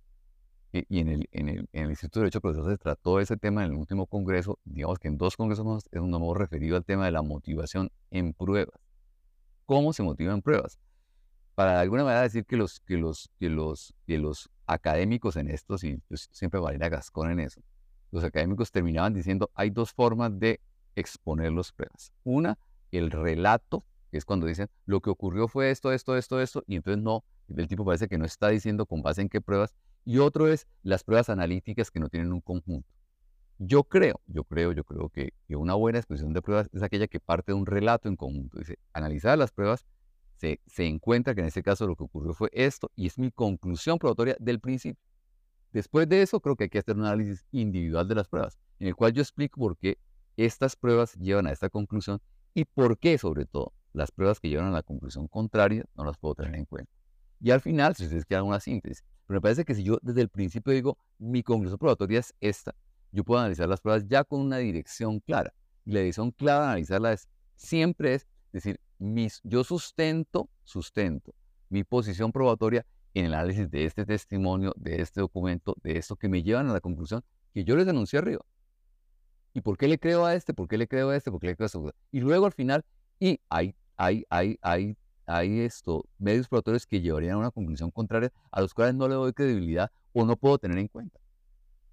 eh, 0.73 0.85
y 0.89 1.01
en 1.01 1.09
el, 1.09 1.29
en, 1.33 1.49
el, 1.49 1.69
en 1.73 1.85
el 1.85 1.91
Instituto 1.91 2.21
de 2.21 2.25
Derecho 2.25 2.41
Procesal 2.41 2.71
se 2.73 2.79
trató 2.79 3.21
ese 3.21 3.37
tema 3.37 3.65
en 3.65 3.73
el 3.73 3.77
último 3.77 4.07
congreso, 4.07 4.59
digamos 4.65 4.99
que 4.99 5.09
en 5.09 5.19
dos 5.19 5.37
congresos 5.37 5.65
nos, 5.65 5.85
hemos 5.93 6.37
referido 6.37 6.77
al 6.77 6.85
tema 6.85 7.05
de 7.05 7.13
la 7.13 7.23
motivación 7.23 7.91
en 8.11 8.33
pruebas. 8.33 8.81
¿Cómo 9.67 9.93
se 9.93 10.03
motiva 10.03 10.33
en 10.33 10.41
pruebas? 10.43 10.79
Para 11.55 11.75
de 11.75 11.81
alguna 11.81 12.05
manera 12.05 12.23
decir 12.23 12.47
que 12.47 12.57
los, 12.57 12.81
que 12.81 12.97
los, 12.97 13.31
que 13.39 13.51
los, 13.51 13.95
que 14.07 14.19
los 14.19 14.51
académicos 14.67 15.37
en 15.37 15.49
esto, 15.49 15.77
y 15.83 15.99
pues, 16.09 16.29
siempre 16.33 16.59
Valera 16.59 16.89
Gascón 16.89 17.31
en 17.31 17.41
eso, 17.41 17.61
los 18.11 18.25
académicos 18.25 18.71
terminaban 18.71 19.13
diciendo 19.13 19.51
hay 19.55 19.71
dos 19.71 19.93
formas 19.93 20.39
de 20.39 20.61
exponer 20.95 21.53
las 21.53 21.73
pruebas. 21.73 22.13
Una, 22.25 22.59
el 22.91 23.11
relato, 23.11 23.85
que 24.13 24.19
es 24.19 24.27
cuando 24.27 24.47
dicen 24.47 24.69
lo 24.85 25.01
que 25.01 25.09
ocurrió 25.09 25.49
fue 25.49 25.71
esto, 25.71 25.91
esto, 25.91 26.19
esto, 26.19 26.41
esto, 26.41 26.63
y 26.67 26.77
entonces 26.77 27.03
no, 27.03 27.25
el 27.49 27.67
tipo 27.67 27.83
parece 27.83 28.09
que 28.09 28.19
no 28.19 28.27
está 28.27 28.51
diciendo 28.51 28.85
con 28.85 29.03
base 29.03 29.23
en 29.23 29.31
qué 29.31 29.41
pruebas, 29.41 29.75
y 30.05 30.19
otro 30.19 30.49
es 30.49 30.69
las 30.83 31.03
pruebas 31.03 31.31
analíticas 31.31 31.91
que 31.91 31.99
no 31.99 32.11
tienen 32.11 32.31
un 32.31 32.43
conjunto. 32.43 32.87
Yo 33.57 33.85
creo, 33.85 34.21
yo 34.27 34.45
creo, 34.45 34.73
yo 34.73 34.85
creo 34.85 35.09
que, 35.09 35.33
una 35.49 35.75
buena 35.75 35.99
exposición 35.99 36.35
de 36.35 36.43
pruebas 36.43 36.69
es 36.75 36.83
aquella 36.83 37.07
que 37.07 37.21
parte 37.21 37.53
de 37.53 37.59
un 37.59 37.65
relato 37.65 38.09
en 38.09 38.17
conjunto. 38.17 38.59
Dice, 38.59 38.79
analizar 38.93 39.39
las 39.39 39.51
pruebas, 39.51 39.87
se, 40.37 40.61
se 40.67 40.85
encuentra 40.85 41.35
que 41.35 41.41
en 41.41 41.47
este 41.47 41.63
caso 41.63 41.87
lo 41.87 41.97
que 41.97 42.05
ocurrió 42.05 42.35
fue 42.35 42.51
esto 42.53 42.91
y 42.95 43.07
es 43.07 43.19
mi 43.19 43.31
conclusión 43.31 43.99
probatoria 43.99 44.37
del 44.41 44.61
principio. 44.61 45.03
Después 45.73 46.07
de 46.07 46.21
eso, 46.21 46.41
creo 46.41 46.55
que 46.57 46.65
hay 46.65 46.71
que 46.71 46.81
hacer 46.81 46.97
un 46.97 47.07
análisis 47.07 47.47
individual 47.51 48.07
de 48.09 48.17
las 48.17 48.29
pruebas, 48.29 48.59
en 48.79 48.89
el 48.89 48.95
cual 48.95 49.15
yo 49.15 49.23
explico 49.23 49.59
por 49.59 49.79
qué 49.79 49.97
estas 50.37 50.77
pruebas 50.77 51.15
llevan 51.15 51.47
a 51.47 51.53
esta 51.53 51.71
conclusión 51.71 52.21
y 52.53 52.67
por 52.67 52.99
qué, 52.99 53.17
sobre 53.17 53.47
todo, 53.47 53.73
las 53.93 54.11
pruebas 54.11 54.41
que 54.41 54.49
llevan 54.49 54.67
a 54.67 54.71
la 54.71 54.83
conclusión 54.83 55.29
contraria 55.29 55.85
no 55.95 56.05
las 56.05 56.19
puedo 56.19 56.35
tener 56.35 56.55
en 56.55 56.65
cuenta. 56.65 56.93
Y 57.41 57.51
al 57.51 57.61
final, 57.61 57.95
si 57.95 58.05
ustedes 58.05 58.25
quieren 58.25 58.47
una 58.47 58.61
síntesis, 58.61 59.05
pero 59.27 59.39
me 59.39 59.43
parece 59.43 59.65
que 59.65 59.75
si 59.75 59.83
yo 59.83 59.99
desde 60.03 60.21
el 60.21 60.29
principio 60.29 60.73
digo, 60.73 60.99
mi 61.19 61.43
conclusión 61.43 61.79
probatoria 61.79 62.21
es 62.21 62.35
esta, 62.41 62.75
yo 63.11 63.25
puedo 63.25 63.41
analizar 63.41 63.69
las 63.69 63.81
pruebas 63.81 64.07
ya 64.07 64.25
con 64.25 64.41
una 64.41 64.59
dirección 64.59 65.21
clara. 65.21 65.53
Y 65.85 65.93
la 65.93 66.01
dirección 66.01 66.31
clara 66.31 66.61
de 66.61 66.67
analizarla 66.67 67.13
es, 67.13 67.29
siempre 67.57 68.15
es 68.15 68.27
decir, 68.53 68.81
mis, 68.99 69.41
yo 69.43 69.65
sustento, 69.65 70.49
sustento 70.63 71.35
mi 71.73 71.85
posición 71.85 72.33
probatoria 72.33 72.85
en 73.15 73.25
el 73.25 73.35
análisis 73.35 73.71
de 73.71 73.87
este 73.87 74.05
testimonio, 74.05 74.75
de 74.77 75.01
este 75.01 75.21
documento, 75.21 75.75
de 75.83 75.97
esto 75.97 76.17
que 76.17 76.29
me 76.29 76.43
llevan 76.43 76.69
a 76.69 76.73
la 76.75 76.81
conclusión 76.81 77.25
que 77.55 77.65
yo 77.65 77.77
les 77.77 77.87
denuncié 77.87 78.19
arriba. 78.19 78.45
¿Y 79.55 79.63
por 79.63 79.79
qué 79.79 79.89
le 79.89 79.99
creo 79.99 80.27
a 80.27 80.35
este? 80.35 80.53
¿Por 80.53 80.69
qué 80.69 80.77
le 80.77 80.87
creo 80.87 81.09
a 81.09 81.17
este? 81.17 81.31
¿Por 81.31 81.41
qué 81.41 81.49
le 81.49 81.57
creo 81.57 81.65
a 81.65 81.67
este? 81.67 81.79
Y 82.11 82.21
luego 82.21 82.45
al 82.45 82.53
final, 82.53 82.85
y 83.19 83.41
hay, 83.49 83.75
hay, 83.97 84.25
hay, 84.31 84.59
hay 84.63 84.97
hay 85.27 85.61
esto, 85.61 86.05
medios 86.19 86.49
probatorios 86.49 86.87
que 86.87 87.01
llevarían 87.01 87.35
a 87.35 87.39
una 87.39 87.51
conclusión 87.51 87.91
contraria 87.91 88.33
a 88.51 88.61
los 88.61 88.75
cuales 88.75 88.95
no 88.95 89.09
le 89.09 89.15
doy 89.15 89.33
credibilidad 89.33 89.91
o 90.13 90.25
no 90.25 90.37
puedo 90.37 90.59
tener 90.59 90.79
en 90.79 90.89
cuenta, 90.89 91.21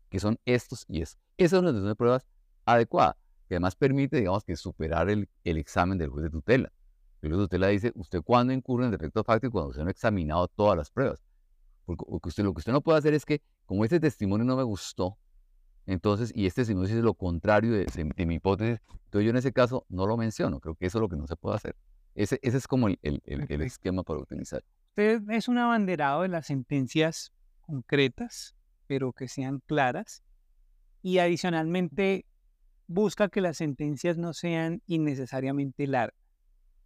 que 0.10 0.20
son 0.20 0.39
estos 0.46 0.86
y 0.88 1.01
estos. 1.01 1.22
Esa 1.38 1.58
es 1.58 1.62
una 1.62 1.72
de 1.72 1.96
pruebas 1.96 2.25
adecuada, 2.65 3.18
que 3.48 3.56
además 3.56 3.75
permite, 3.75 4.18
digamos, 4.18 4.44
que 4.44 4.56
superar 4.56 5.10
el, 5.10 5.29
el 5.44 5.58
examen 5.58 5.98
del 5.98 6.10
juez 6.10 6.24
de 6.24 6.29
tutela. 6.29 6.72
El 7.22 7.29
juez 7.29 7.39
de 7.39 7.46
tutela 7.46 7.68
dice, 7.68 7.91
¿usted 7.96 8.22
cuándo 8.22 8.53
incurre 8.53 8.86
en 8.86 8.91
defecto 8.91 9.24
fáctico? 9.24 9.53
Cuando 9.53 9.70
usted 9.70 9.84
no 9.84 9.88
ha 9.88 9.91
examinado 9.91 10.48
todas 10.48 10.77
las 10.77 10.91
pruebas. 10.91 11.24
Porque 11.86 12.29
usted, 12.29 12.44
lo 12.44 12.53
que 12.53 12.60
usted 12.60 12.72
no 12.72 12.82
puede 12.82 13.00
hacer 13.00 13.13
es 13.13 13.25
que, 13.25 13.41
como 13.65 13.84
este 13.84 14.00
testimonio 14.00 14.46
no 14.46 14.56
me 14.56 14.63
gustó, 14.63 15.18
entonces, 15.86 16.32
y 16.36 16.46
este 16.46 16.62
testimonio 16.62 16.88
dice 16.88 17.02
lo 17.02 17.14
contrario 17.14 17.72
de, 17.72 17.86
de 18.16 18.26
mi 18.26 18.36
hipótesis, 18.36 18.80
entonces 19.06 19.26
yo 19.26 19.32
en 19.32 19.38
ese 19.38 19.52
caso 19.52 19.86
no 19.90 20.06
lo 20.06 20.18
menciono. 20.18 20.60
Creo 20.60 20.76
que 20.76 20.86
eso 20.86 21.00
es 21.00 21.02
lo 21.02 21.10
que 21.10 21.16
no 21.16 21.26
se 21.26 21.36
puede 21.36 21.56
hacer. 21.56 21.76
Ese, 22.16 22.40
es 22.42 22.68
como 22.68 22.88
el, 22.88 23.00
el, 23.02 23.62
esquema 23.62 24.04
para 24.04 24.20
utilizar. 24.20 24.64
Usted 24.90 25.22
es 25.30 25.48
un 25.48 25.58
abanderado 25.58 26.24
de 26.24 26.28
las 26.28 26.48
sentencias 26.48 27.32
concretas, 27.62 28.56
pero 28.88 29.14
que 29.14 29.28
sean 29.28 29.62
claras, 29.66 30.24
y 31.02 31.20
adicionalmente 31.20 32.26
busca 32.88 33.30
que 33.30 33.42
las 33.42 33.58
sentencias 33.58 34.18
no 34.18 34.34
sean 34.34 34.82
innecesariamente 34.86 35.88
largas. 35.88 36.20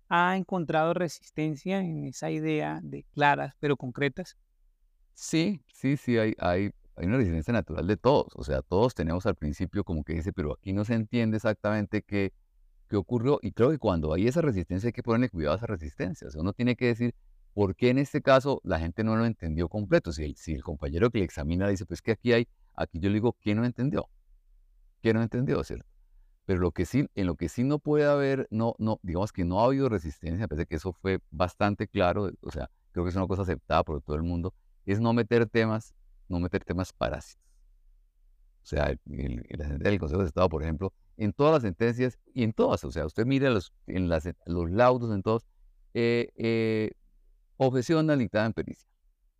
¿Ha 0.10 0.38
encontrado 0.38 0.94
resistencia 0.94 1.80
en 1.80 2.04
esa 2.04 2.30
idea 2.30 2.80
de 2.84 3.04
claras 3.14 3.56
pero 3.60 3.78
concretas? 3.78 4.38
Sí, 5.14 5.64
sí, 5.74 5.98
sí, 5.98 6.18
hay, 6.18 6.36
hay, 6.38 6.72
hay 6.96 7.08
una 7.08 7.18
resistencia 7.18 7.54
natural 7.54 7.88
de 7.88 7.98
todos. 7.98 8.28
O 8.36 8.44
sea, 8.44 8.62
todos 8.62 8.94
tenemos 8.94 9.26
al 9.26 9.36
principio 9.36 9.84
como 9.84 10.04
que 10.04 10.14
dice, 10.14 10.34
pero 10.34 10.54
aquí 10.54 10.74
no 10.74 10.86
se 10.86 10.94
entiende 10.94 11.38
exactamente 11.38 12.02
qué, 12.02 12.34
qué 12.88 12.96
ocurrió. 12.96 13.40
Y 13.42 13.52
creo 13.52 13.72
que 13.72 13.80
cuando 13.80 14.14
hay 14.14 14.28
esa 14.28 14.42
resistencia 14.42 14.88
hay 14.88 14.94
que 14.94 15.04
ponerle 15.04 15.30
cuidado 15.30 15.54
a 15.54 15.58
esa 15.58 15.68
resistencia. 15.68 16.28
O 16.28 16.32
sea, 16.32 16.42
uno 16.42 16.54
tiene 16.54 16.76
que 16.76 16.88
decir 16.88 17.16
por 17.54 17.76
qué 17.76 17.90
en 17.90 17.98
este 17.98 18.22
caso 18.22 18.62
la 18.64 18.80
gente 18.80 19.04
no 19.04 19.16
lo 19.16 19.26
entendió 19.26 19.70
completo. 19.70 20.12
Si 20.12 20.24
el, 20.24 20.36
si 20.36 20.54
el 20.54 20.64
compañero 20.64 21.10
que 21.10 21.20
le 21.20 21.26
examina 21.26 21.68
dice, 21.68 21.86
pues 21.86 22.02
que 22.02 22.12
aquí 22.12 22.34
hay, 22.34 22.48
aquí 22.76 23.00
yo 23.00 23.10
le 23.10 23.16
digo, 23.16 23.34
¿quién 23.42 23.58
no 23.58 23.66
entendió? 23.66 24.10
¿Quién 25.02 25.18
no 25.18 25.24
entendió? 25.24 25.64
¿Cierto? 25.64 25.86
Pero 26.46 26.60
lo 26.60 26.72
que 26.72 26.86
sí, 26.86 27.08
en 27.16 27.28
lo 27.28 27.36
que 27.36 27.48
sí 27.48 27.64
no 27.64 27.80
puede 27.80 28.06
haber, 28.06 28.48
no, 28.52 28.76
no, 28.78 29.00
digamos 29.02 29.32
que 29.32 29.46
no 29.46 29.62
ha 29.62 29.66
habido 29.66 29.88
resistencia, 29.88 30.48
parece 30.48 30.66
que 30.66 30.76
eso 30.76 30.92
fue 30.92 31.20
bastante 31.32 31.88
claro, 31.88 32.32
o 32.42 32.52
sea, 32.52 32.70
creo 32.92 33.06
que 33.06 33.10
es 33.10 33.16
una 33.16 33.28
cosa 33.28 33.44
aceptada 33.44 33.84
por 33.84 34.02
todo 34.02 34.18
el 34.18 34.24
mundo, 34.24 34.54
es 34.86 35.00
no 35.00 35.14
meter 35.14 35.46
temas, 35.46 35.94
no 36.34 36.40
meter 36.40 36.64
temas 36.64 36.92
parásitos. 36.94 37.44
O 38.64 38.66
sea, 38.66 38.88
el, 38.88 39.00
el, 39.08 39.86
el 39.86 40.00
Consejo 40.00 40.22
de 40.22 40.28
Estado, 40.28 40.50
por 40.50 40.64
ejemplo, 40.64 40.94
en 41.18 41.34
todas 41.34 41.54
las 41.54 41.62
sentencias 41.64 42.18
y 42.34 42.44
en 42.44 42.54
todas, 42.54 42.84
o 42.84 42.92
sea, 42.92 43.06
usted 43.06 43.26
mira 43.26 43.50
los, 43.50 43.74
en 43.88 44.10
las, 44.10 44.28
los 44.46 44.72
laudos, 44.72 45.14
en 45.14 45.22
todos, 45.22 45.46
eh, 45.94 46.30
eh, 46.36 46.92
objeción 47.58 48.08
dictada 48.18 48.46
en 48.46 48.54
pericia. 48.54 48.88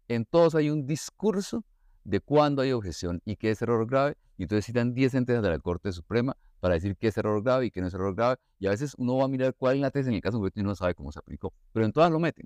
En 0.08 0.26
todos 0.26 0.56
hay 0.56 0.70
un 0.70 0.86
discurso 0.86 1.64
de 2.04 2.20
cuándo 2.20 2.62
hay 2.62 2.74
objeción 2.74 3.22
y 3.26 3.38
qué 3.38 3.52
es 3.52 3.62
error 3.62 3.88
grave, 3.88 4.18
y 4.38 4.44
entonces 4.44 4.66
citan 4.66 4.94
10 4.94 5.12
sentencias 5.12 5.44
de 5.44 5.50
la 5.50 5.60
Corte 5.60 5.92
Suprema 5.92 6.36
para 6.60 6.76
decir 6.76 6.96
qué 6.98 7.08
es 7.08 7.18
error 7.18 7.42
grave 7.44 7.68
y 7.68 7.72
qué 7.72 7.82
no 7.82 7.88
es 7.88 7.94
error 7.94 8.14
grave, 8.16 8.38
y 8.60 8.68
a 8.68 8.70
veces 8.70 8.94
uno 8.98 9.18
va 9.18 9.26
a 9.26 9.28
mirar 9.28 9.56
cuál 9.56 9.76
es 9.76 9.82
la 9.82 9.92
tesis 9.92 10.08
en 10.08 10.16
el 10.16 10.22
caso 10.22 10.38
concreto 10.38 10.60
y 10.60 10.64
no 10.64 10.76
sabe 10.76 10.96
cómo 10.96 11.12
se 11.12 11.20
aplicó, 11.20 11.54
pero 11.72 11.86
en 11.86 11.92
todas 11.92 12.12
lo 12.12 12.20
meten. 12.20 12.46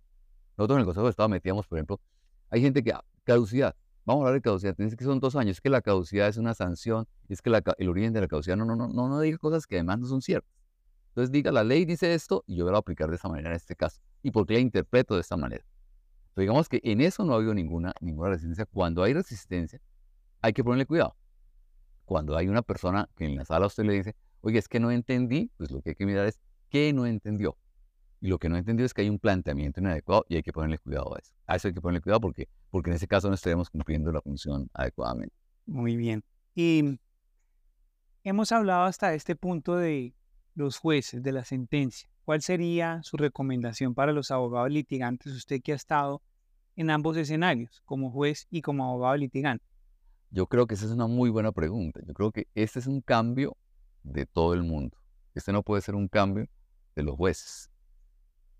Nosotros 0.58 0.78
en 0.78 0.80
el 0.82 0.86
Consejo 0.86 1.06
de 1.06 1.12
Estado 1.12 1.30
metíamos, 1.30 1.68
por 1.68 1.78
ejemplo, 1.78 2.00
hay 2.50 2.62
gente 2.62 2.84
que, 2.84 2.92
ah, 2.92 3.04
caducidad, 3.24 3.76
Vamos 4.08 4.24
a 4.24 4.28
hablar 4.28 4.36
de 4.36 4.42
caducidad. 4.42 4.74
Tienes 4.74 4.96
que 4.96 5.04
son 5.04 5.20
dos 5.20 5.36
años. 5.36 5.58
Es 5.58 5.62
que 5.62 5.70
la 5.70 5.82
caducidad 5.82 6.30
es 6.30 6.38
una 6.38 6.54
sanción. 6.54 7.06
Es 7.28 7.42
que 7.42 7.52
el 7.78 7.90
origen 7.90 8.14
de 8.14 8.22
la 8.22 8.30
caducidad. 8.30 8.56
No, 8.56 8.64
no, 8.64 8.74
no, 8.74 8.88
no, 8.88 9.10
no 9.10 9.20
diga 9.20 9.38
cosas 9.38 9.68
que 9.68 9.76
además 9.76 10.00
no 10.00 10.08
son 10.08 10.22
ciertas. 10.22 10.50
Entonces 11.10 11.30
diga, 11.30 11.52
la 11.52 11.66
ley 11.66 11.84
dice 11.84 12.14
esto 12.14 12.42
y 12.48 12.56
yo 12.56 12.64
voy 12.64 12.74
a 12.74 12.78
aplicar 12.78 13.10
de 13.10 13.18
esta 13.18 13.28
manera 13.28 13.50
en 13.50 13.58
este 13.58 13.76
caso. 13.76 14.00
¿Y 14.24 14.32
por 14.32 14.46
qué 14.46 14.54
la 14.54 14.60
interpreto 14.62 15.16
de 15.16 15.22
esta 15.22 15.36
manera? 15.36 15.66
Entonces 16.30 16.42
digamos 16.42 16.70
que 16.70 16.80
en 16.84 17.02
eso 17.02 17.26
no 17.26 17.34
ha 17.34 17.36
habido 17.36 17.54
ninguna, 17.54 17.92
ninguna 18.00 18.30
resistencia. 18.30 18.66
Cuando 18.66 19.04
hay 19.04 19.14
resistencia, 19.14 19.82
hay 20.42 20.54
que 20.54 20.64
ponerle 20.64 20.86
cuidado. 20.86 21.18
Cuando 22.06 22.38
hay 22.38 22.48
una 22.48 22.62
persona 22.62 23.10
que 23.18 23.26
en 23.26 23.36
la 23.36 23.44
sala 23.44 23.66
usted 23.66 23.84
le 23.84 23.92
dice, 23.92 24.16
oye, 24.40 24.58
es 24.58 24.70
que 24.70 24.80
no 24.80 24.90
entendí, 24.90 25.52
pues 25.58 25.70
lo 25.70 25.82
que 25.82 25.90
hay 25.90 25.96
que 25.96 26.06
mirar 26.06 26.28
es 26.28 26.40
qué 26.70 26.94
no 26.94 27.06
entendió. 27.06 27.58
Y 28.20 28.28
lo 28.30 28.40
que 28.40 28.50
no 28.50 28.58
entendió 28.58 28.86
es 28.86 28.94
que 28.94 29.02
hay 29.02 29.10
un 29.10 29.20
planteamiento 29.20 29.80
inadecuado 29.80 30.26
y 30.28 30.36
hay 30.36 30.44
que 30.44 30.52
ponerle 30.52 30.80
cuidado 30.80 31.16
a 31.16 31.20
eso. 31.20 31.34
A 31.46 31.56
eso 31.56 31.68
hay 31.68 31.74
que 31.74 31.82
ponerle 31.82 32.02
cuidado 32.02 32.22
porque, 32.22 32.50
porque 32.72 32.90
en 32.90 32.96
ese 32.96 33.08
caso 33.08 33.28
no 33.28 33.36
estaremos 33.36 33.70
cumpliendo 33.70 34.12
la 34.12 34.22
función 34.22 34.70
adecuadamente. 34.74 35.36
Muy 35.66 35.96
bien. 35.96 36.24
Y 36.56 37.00
hemos 38.24 38.52
hablado 38.52 38.86
hasta 38.86 39.14
este 39.14 39.36
punto 39.36 39.76
de 39.76 40.16
los 40.56 40.78
jueces, 40.78 41.22
de 41.22 41.32
la 41.32 41.46
sentencia. 41.46 42.10
¿Cuál 42.26 42.42
sería 42.42 43.02
su 43.04 43.18
recomendación 43.18 43.94
para 43.94 44.12
los 44.12 44.32
abogados 44.32 44.72
litigantes, 44.72 45.34
usted 45.34 45.62
que 45.62 45.74
ha 45.74 45.76
estado 45.76 46.22
en 46.76 46.90
ambos 46.90 47.16
escenarios, 47.18 47.82
como 47.86 48.12
juez 48.12 48.48
y 48.50 48.62
como 48.62 48.84
abogado 48.84 49.16
litigante? 49.16 49.66
Yo 50.32 50.48
creo 50.48 50.66
que 50.66 50.74
esa 50.74 50.86
es 50.86 50.92
una 50.92 51.08
muy 51.08 51.30
buena 51.30 51.52
pregunta. 51.52 52.02
Yo 52.06 52.14
creo 52.14 52.32
que 52.32 52.48
este 52.56 52.80
es 52.80 52.88
un 52.88 53.02
cambio 53.02 53.56
de 54.04 54.26
todo 54.26 54.54
el 54.56 54.64
mundo. 54.64 54.98
Este 55.36 55.54
no 55.54 55.62
puede 55.62 55.82
ser 55.82 55.96
un 55.96 56.08
cambio 56.08 56.48
de 56.96 57.04
los 57.04 57.16
jueces 57.16 57.70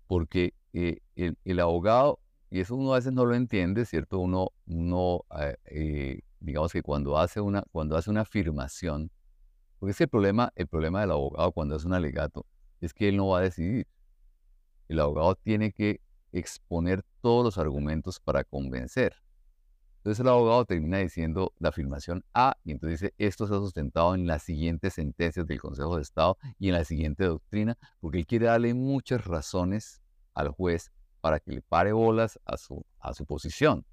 porque 0.08 0.54
eh, 0.72 0.98
el, 1.14 1.60
abogado, 1.60 2.18
y 2.50 2.60
eso 2.60 2.74
uno 2.74 2.94
a 2.94 2.96
veces 2.96 3.12
no 3.12 3.24
lo 3.24 3.36
entiende, 3.36 3.84
¿cierto? 3.84 4.18
Uno, 4.18 4.48
uno 4.66 5.24
eh, 5.38 5.56
eh, 5.66 6.20
digamos 6.40 6.72
que 6.72 6.82
cuando 6.82 7.18
hace, 7.18 7.40
una, 7.40 7.62
cuando 7.70 7.96
hace 7.96 8.10
una 8.10 8.22
afirmación, 8.22 9.10
porque 9.78 9.92
es 9.92 10.00
el 10.00 10.08
problema, 10.08 10.52
el 10.56 10.66
problema 10.66 11.02
del 11.02 11.12
abogado 11.12 11.52
cuando 11.52 11.76
hace 11.76 11.86
un 11.86 11.94
alegato 11.94 12.44
es 12.80 12.92
que 12.92 13.08
él 13.08 13.16
no 13.16 13.28
va 13.28 13.38
a 13.38 13.42
decidir. 13.42 13.86
El 14.88 15.00
abogado 15.00 15.36
tiene 15.36 15.72
que 15.72 16.00
exponer 16.32 17.04
todos 17.20 17.44
los 17.44 17.58
argumentos 17.58 18.18
para 18.18 18.44
convencer. 18.44 19.14
Entonces 19.98 20.20
el 20.20 20.28
abogado 20.28 20.64
termina 20.64 20.98
diciendo 20.98 21.52
la 21.58 21.68
afirmación 21.68 22.24
A 22.32 22.56
y 22.64 22.70
entonces 22.70 23.00
dice 23.00 23.14
esto 23.18 23.46
se 23.46 23.54
ha 23.54 23.58
sustentado 23.58 24.14
en 24.14 24.26
las 24.26 24.42
siguientes 24.42 24.94
sentencias 24.94 25.46
del 25.46 25.60
Consejo 25.60 25.96
de 25.96 26.02
Estado 26.02 26.38
y 26.58 26.68
en 26.68 26.74
la 26.74 26.84
siguiente 26.84 27.24
doctrina, 27.24 27.76
porque 28.00 28.18
él 28.18 28.26
quiere 28.26 28.46
darle 28.46 28.74
muchas 28.74 29.24
razones 29.26 30.00
al 30.34 30.48
juez 30.48 30.92
para 31.20 31.40
que 31.40 31.52
le 31.52 31.62
pare 31.62 31.92
bolas 31.92 32.38
a 32.44 32.56
su, 32.56 32.84
a 33.00 33.12
su 33.12 33.26
posición. 33.26 33.84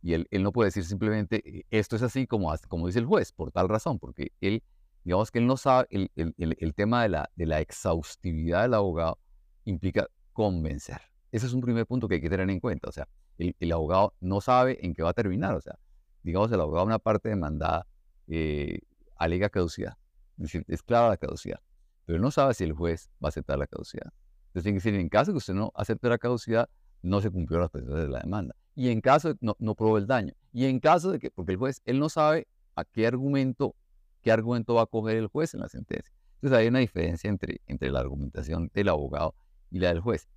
Y 0.00 0.12
él, 0.12 0.28
él 0.30 0.44
no 0.44 0.52
puede 0.52 0.68
decir 0.68 0.84
simplemente 0.84 1.42
eh, 1.44 1.64
esto 1.70 1.96
es 1.96 2.02
así 2.02 2.26
como, 2.26 2.54
como 2.68 2.86
dice 2.86 3.00
el 3.00 3.06
juez, 3.06 3.32
por 3.32 3.50
tal 3.50 3.68
razón, 3.68 3.98
porque 3.98 4.32
él, 4.40 4.62
digamos 5.02 5.30
que 5.32 5.40
él 5.40 5.46
no 5.46 5.56
sabe, 5.56 5.88
el, 5.90 6.10
el, 6.14 6.56
el 6.58 6.74
tema 6.74 7.02
de 7.02 7.08
la, 7.08 7.30
de 7.34 7.46
la 7.46 7.60
exhaustividad 7.60 8.62
del 8.62 8.74
abogado 8.74 9.18
implica 9.64 10.06
convencer. 10.32 11.00
Ese 11.32 11.46
es 11.46 11.52
un 11.52 11.60
primer 11.60 11.84
punto 11.84 12.08
que 12.08 12.14
hay 12.14 12.20
que 12.20 12.30
tener 12.30 12.48
en 12.48 12.60
cuenta. 12.60 12.88
O 12.88 12.92
sea, 12.92 13.08
el, 13.38 13.72
abogado 13.72 14.14
no 14.20 14.40
sabe 14.40 14.84
en 14.84 14.94
qué 14.94 15.02
va 15.02 15.10
a 15.10 15.14
terminar. 15.14 15.54
O 15.54 15.60
sea, 15.60 15.78
digamos, 16.22 16.50
el 16.52 16.60
abogado 16.60 16.86
una 16.86 16.98
parte 16.98 17.28
demandada 17.28 17.86
eh, 18.26 18.80
alega 19.16 19.48
caducidad. 19.48 19.96
Es 20.36 20.44
decir, 20.44 20.64
es 20.68 20.82
clara 20.82 21.08
la 21.08 21.16
caducidad. 21.16 21.60
Pero 22.04 22.18
no 22.18 22.30
sabe 22.30 22.54
si 22.54 22.64
el 22.64 22.72
juez 22.72 23.10
va 23.22 23.26
a 23.26 23.28
aceptar 23.28 23.58
la 23.58 23.66
caducidad. 23.66 24.12
Entonces, 24.48 24.62
tiene 24.62 24.78
que 24.78 24.84
decir, 24.84 25.00
en 25.00 25.08
caso 25.08 25.30
de 25.30 25.34
que 25.34 25.38
usted 25.38 25.54
no 25.54 25.72
acepte 25.74 26.08
la 26.08 26.18
caducidad, 26.18 26.68
no 27.02 27.20
se 27.20 27.30
cumplió 27.30 27.60
las 27.60 27.70
presiones 27.70 28.02
de 28.04 28.08
la 28.08 28.20
demanda. 28.20 28.54
Y 28.74 28.90
en 28.90 29.00
caso 29.00 29.28
de 29.28 29.34
que 29.34 29.44
no, 29.44 29.56
no 29.58 29.74
probó 29.74 29.98
el 29.98 30.06
daño. 30.06 30.34
Y 30.52 30.66
en 30.66 30.80
caso 30.80 31.10
de 31.10 31.18
que, 31.18 31.30
porque 31.30 31.52
el 31.52 31.58
juez, 31.58 31.82
él 31.84 31.98
no 31.98 32.08
sabe 32.08 32.48
a 32.76 32.84
qué 32.84 33.06
argumento, 33.06 33.74
qué 34.22 34.32
argumento 34.32 34.74
va 34.74 34.82
a 34.82 34.86
coger 34.86 35.16
el 35.16 35.26
juez 35.26 35.54
en 35.54 35.60
la 35.60 35.68
sentencia. 35.68 36.14
Entonces 36.36 36.58
hay 36.58 36.68
una 36.68 36.78
diferencia 36.78 37.28
entre, 37.28 37.60
entre 37.66 37.90
la 37.90 38.00
argumentación 38.00 38.70
del 38.72 38.88
abogado 38.88 39.34
y 39.70 39.80
la 39.80 39.88
del 39.88 40.00
juez. 40.00 40.28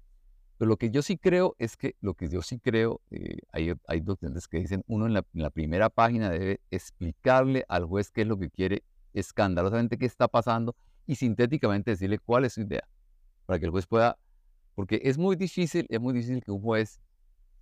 Pero 0.62 0.69
lo 0.69 0.78
que 0.78 0.91
yo 0.91 1.02
sí 1.02 1.17
creo 1.17 1.56
es 1.58 1.76
que, 1.76 1.95
lo 2.02 2.13
que 2.13 2.30
yo 2.30 2.43
sí 2.43 2.60
creo, 2.60 3.02
eh, 3.10 3.39
hay, 3.52 3.74
hay 3.88 4.00
doctores 4.00 4.47
que 4.47 4.60
dicen, 4.60 4.84
uno 4.86 5.08
en 5.08 5.13
la, 5.13 5.26
en 5.34 5.41
la, 5.41 5.50
primera 5.50 5.89
página 5.89 6.30
debe 6.30 6.62
explicarle 6.69 7.65
al 7.67 7.86
juez 7.86 8.12
qué 8.12 8.21
es 8.21 8.28
lo 8.28 8.38
que 8.38 8.52
quiere, 8.52 8.84
escandalosamente 9.15 9.97
qué 9.97 10.06
está 10.06 10.28
pasando 10.28 10.76
y 11.08 11.15
sintéticamente 11.15 11.89
decirle 11.89 12.19
cuál 12.19 12.45
es 12.45 12.54
su 12.54 12.62
idea, 12.62 12.88
para 13.47 13.58
que 13.58 13.65
el 13.65 13.71
juez 13.71 13.88
pueda, 13.88 14.19
porque 14.76 15.02
es 15.04 15.17
muy 15.17 15.36
difícil, 15.36 15.88
es 15.89 16.00
muy 16.00 16.13
difícil 16.13 16.43
que 16.43 16.52
un 16.52 16.62
juez 16.62 17.02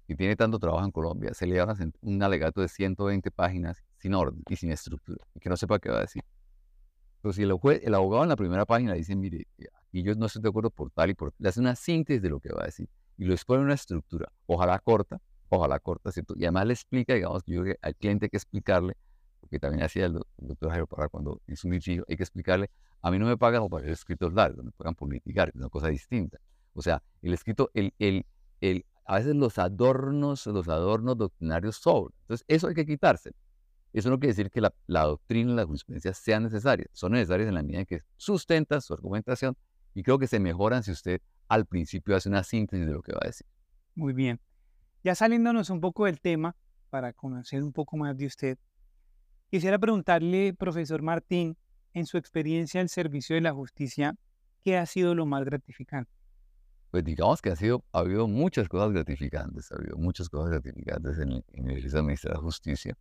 que 0.05 0.15
tiene 0.17 0.35
tanto 0.35 0.59
trabajo 0.59 0.83
en 0.83 0.91
Colombia 0.91 1.33
se 1.33 1.47
le 1.47 1.57
haga 1.57 1.77
un 2.01 2.21
alegato 2.21 2.59
de 2.59 2.67
120 2.67 3.31
páginas 3.31 3.81
sin 3.95 4.13
orden 4.13 4.43
y 4.49 4.57
sin 4.57 4.73
estructura, 4.73 5.25
y 5.33 5.39
que 5.39 5.47
no 5.47 5.55
sepa 5.55 5.79
qué 5.79 5.89
va 5.89 5.99
a 5.99 6.01
decir. 6.01 6.21
Pero 7.21 7.31
si 7.31 7.43
el, 7.43 7.53
juez, 7.53 7.79
el 7.81 7.95
abogado 7.95 8.23
en 8.23 8.29
la 8.29 8.35
primera 8.35 8.65
página 8.65 8.93
dice, 8.93 9.15
mire, 9.15 9.47
y 9.91 10.03
yo 10.03 10.15
no 10.15 10.27
estoy 10.27 10.41
de 10.41 10.49
acuerdo 10.49 10.69
por 10.69 10.91
tal 10.91 11.09
y 11.09 11.13
por 11.13 11.33
le 11.37 11.49
hace 11.49 11.59
una 11.59 11.75
síntesis 11.75 12.21
de 12.21 12.29
lo 12.29 12.39
que 12.39 12.51
va 12.53 12.63
a 12.63 12.65
decir 12.65 12.89
y 13.19 13.25
lo 13.25 13.33
expone 13.33 13.59
en 13.59 13.65
una 13.65 13.73
estructura, 13.73 14.31
ojalá 14.45 14.79
corta, 14.79 15.21
ojalá 15.49 15.79
corta, 15.79 16.11
¿cierto? 16.11 16.35
Y 16.37 16.45
además 16.45 16.67
le 16.67 16.73
explica, 16.73 17.13
digamos, 17.13 17.43
que 17.43 17.77
al 17.81 17.95
cliente 17.95 18.25
hay 18.25 18.29
que 18.29 18.37
explicarle, 18.37 18.95
porque 19.41 19.59
también 19.59 19.83
hacía 19.83 20.05
el, 20.05 20.21
doctor 20.37 20.69
Jairo 20.69 20.87
Parra 20.87 21.09
cuando 21.09 21.41
hizo 21.47 21.67
un 21.67 21.73
litigio, 21.73 22.05
hay 22.07 22.15
que 22.15 22.23
explicarle, 22.23 22.69
a 23.01 23.11
mí 23.11 23.19
no 23.19 23.25
me 23.25 23.35
pagan 23.35 23.67
por 23.67 23.81
hacer 23.81 23.91
escritos 23.91 24.33
largos, 24.33 24.63
me 24.63 24.71
pagan 24.71 24.95
por 24.95 25.11
litigar, 25.11 25.49
es 25.49 25.55
una 25.55 25.67
cosa 25.67 25.89
distinta. 25.89 26.39
O 26.73 26.81
sea, 26.81 27.03
el 27.21 27.33
escrito, 27.33 27.69
el, 27.73 27.93
el, 27.99 28.25
el, 28.61 28.85
a 29.03 29.15
veces 29.15 29.35
los 29.35 29.57
adornos, 29.57 30.45
los 30.47 30.69
adornos 30.69 31.17
doctrinarios 31.17 31.75
sobran. 31.75 32.13
Entonces, 32.21 32.45
eso 32.47 32.67
hay 32.67 32.75
que 32.75 32.85
quitarse. 32.85 33.31
Eso 33.91 34.09
no 34.09 34.19
quiere 34.19 34.33
decir 34.33 34.51
que 34.51 34.61
la, 34.61 34.73
la 34.85 35.03
doctrina 35.03 35.51
y 35.51 35.55
la 35.55 35.65
jurisprudencia 35.65 36.13
sean 36.13 36.43
necesarias. 36.43 36.87
Son 36.93 37.11
necesarias 37.11 37.49
en 37.49 37.55
la 37.55 37.63
medida 37.63 37.79
en 37.79 37.85
que 37.85 38.01
sustentan 38.17 38.81
su 38.81 38.93
argumentación 38.93 39.57
y 39.93 40.03
creo 40.03 40.19
que 40.19 40.27
se 40.27 40.39
mejoran 40.39 40.83
si 40.83 40.91
usted 40.91 41.21
al 41.47 41.65
principio 41.65 42.15
hace 42.15 42.29
una 42.29 42.43
síntesis 42.43 42.85
de 42.85 42.93
lo 42.93 43.01
que 43.01 43.13
va 43.13 43.19
a 43.23 43.27
decir. 43.27 43.47
Muy 43.95 44.13
bien. 44.13 44.39
Ya 45.03 45.15
saliéndonos 45.15 45.69
un 45.69 45.81
poco 45.81 46.05
del 46.05 46.19
tema, 46.19 46.55
para 46.89 47.13
conocer 47.13 47.63
un 47.63 47.71
poco 47.71 47.97
más 47.97 48.17
de 48.17 48.25
usted, 48.25 48.57
quisiera 49.49 49.77
preguntarle, 49.79 50.53
profesor 50.53 51.01
Martín, 51.01 51.57
en 51.93 52.05
su 52.05 52.17
experiencia 52.17 52.81
al 52.81 52.89
servicio 52.89 53.35
de 53.35 53.41
la 53.41 53.53
justicia, 53.53 54.15
¿qué 54.63 54.77
ha 54.77 54.85
sido 54.85 55.15
lo 55.15 55.25
más 55.25 55.43
gratificante? 55.43 56.11
Pues 56.91 57.03
digamos 57.03 57.41
que 57.41 57.51
ha, 57.51 57.55
sido, 57.55 57.83
ha 57.91 57.99
habido 57.99 58.27
muchas 58.27 58.67
cosas 58.67 58.91
gratificantes, 58.91 59.71
ha 59.71 59.75
habido 59.75 59.97
muchas 59.97 60.27
cosas 60.27 60.49
gratificantes 60.49 61.19
en 61.19 61.31
el, 61.31 61.45
en 61.53 61.69
el 61.69 61.81
de 61.81 62.35
justicia. 62.37 62.97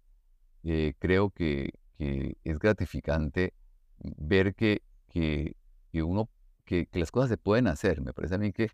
Eh, 0.65 0.95
creo 0.99 1.31
que, 1.31 1.71
que, 1.97 2.37
es 2.45 2.59
gratificante 2.59 3.55
ver 3.99 4.55
que, 4.55 4.83
que, 5.09 5.57
que 5.91 6.03
uno 6.03 6.29
que, 6.69 6.89
las 6.93 7.11
cosas 7.11 7.31
se 7.31 7.39
pueden 7.39 7.67
hacer. 7.67 8.03
Me 8.03 8.13
parece 8.13 8.35
a 8.35 8.39
mí 8.39 8.53
que 8.53 8.71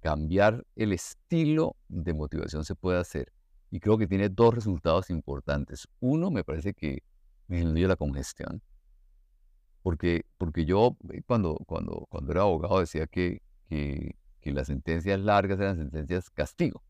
cambiar 0.00 0.64
el 0.74 0.92
estilo 0.92 1.76
de 1.88 2.12
motivación 2.12 2.64
se 2.64 2.74
puede 2.74 2.98
hacer. 2.98 3.32
Y 3.70 3.80
creo 3.80 3.98
que 3.98 4.06
tiene 4.06 4.28
dos 4.28 4.54
resultados 4.54 5.10
importantes. 5.10 5.88
Uno, 6.00 6.30
me 6.30 6.44
parece 6.44 6.74
que 6.74 7.02
disminuye 7.48 7.86
la 7.88 7.96
congestión. 7.96 8.62
Porque, 9.82 10.24
porque 10.36 10.64
yo 10.64 10.96
eh, 11.12 11.22
cuando, 11.26 11.56
cuando, 11.66 12.06
cuando 12.08 12.32
era 12.32 12.42
abogado 12.42 12.80
decía 12.80 13.06
que, 13.06 13.40
que, 13.68 14.16
que 14.40 14.52
las 14.52 14.66
sentencias 14.66 15.20
largas 15.20 15.60
eran 15.60 15.76
sentencias 15.76 16.28
castigo, 16.30 16.82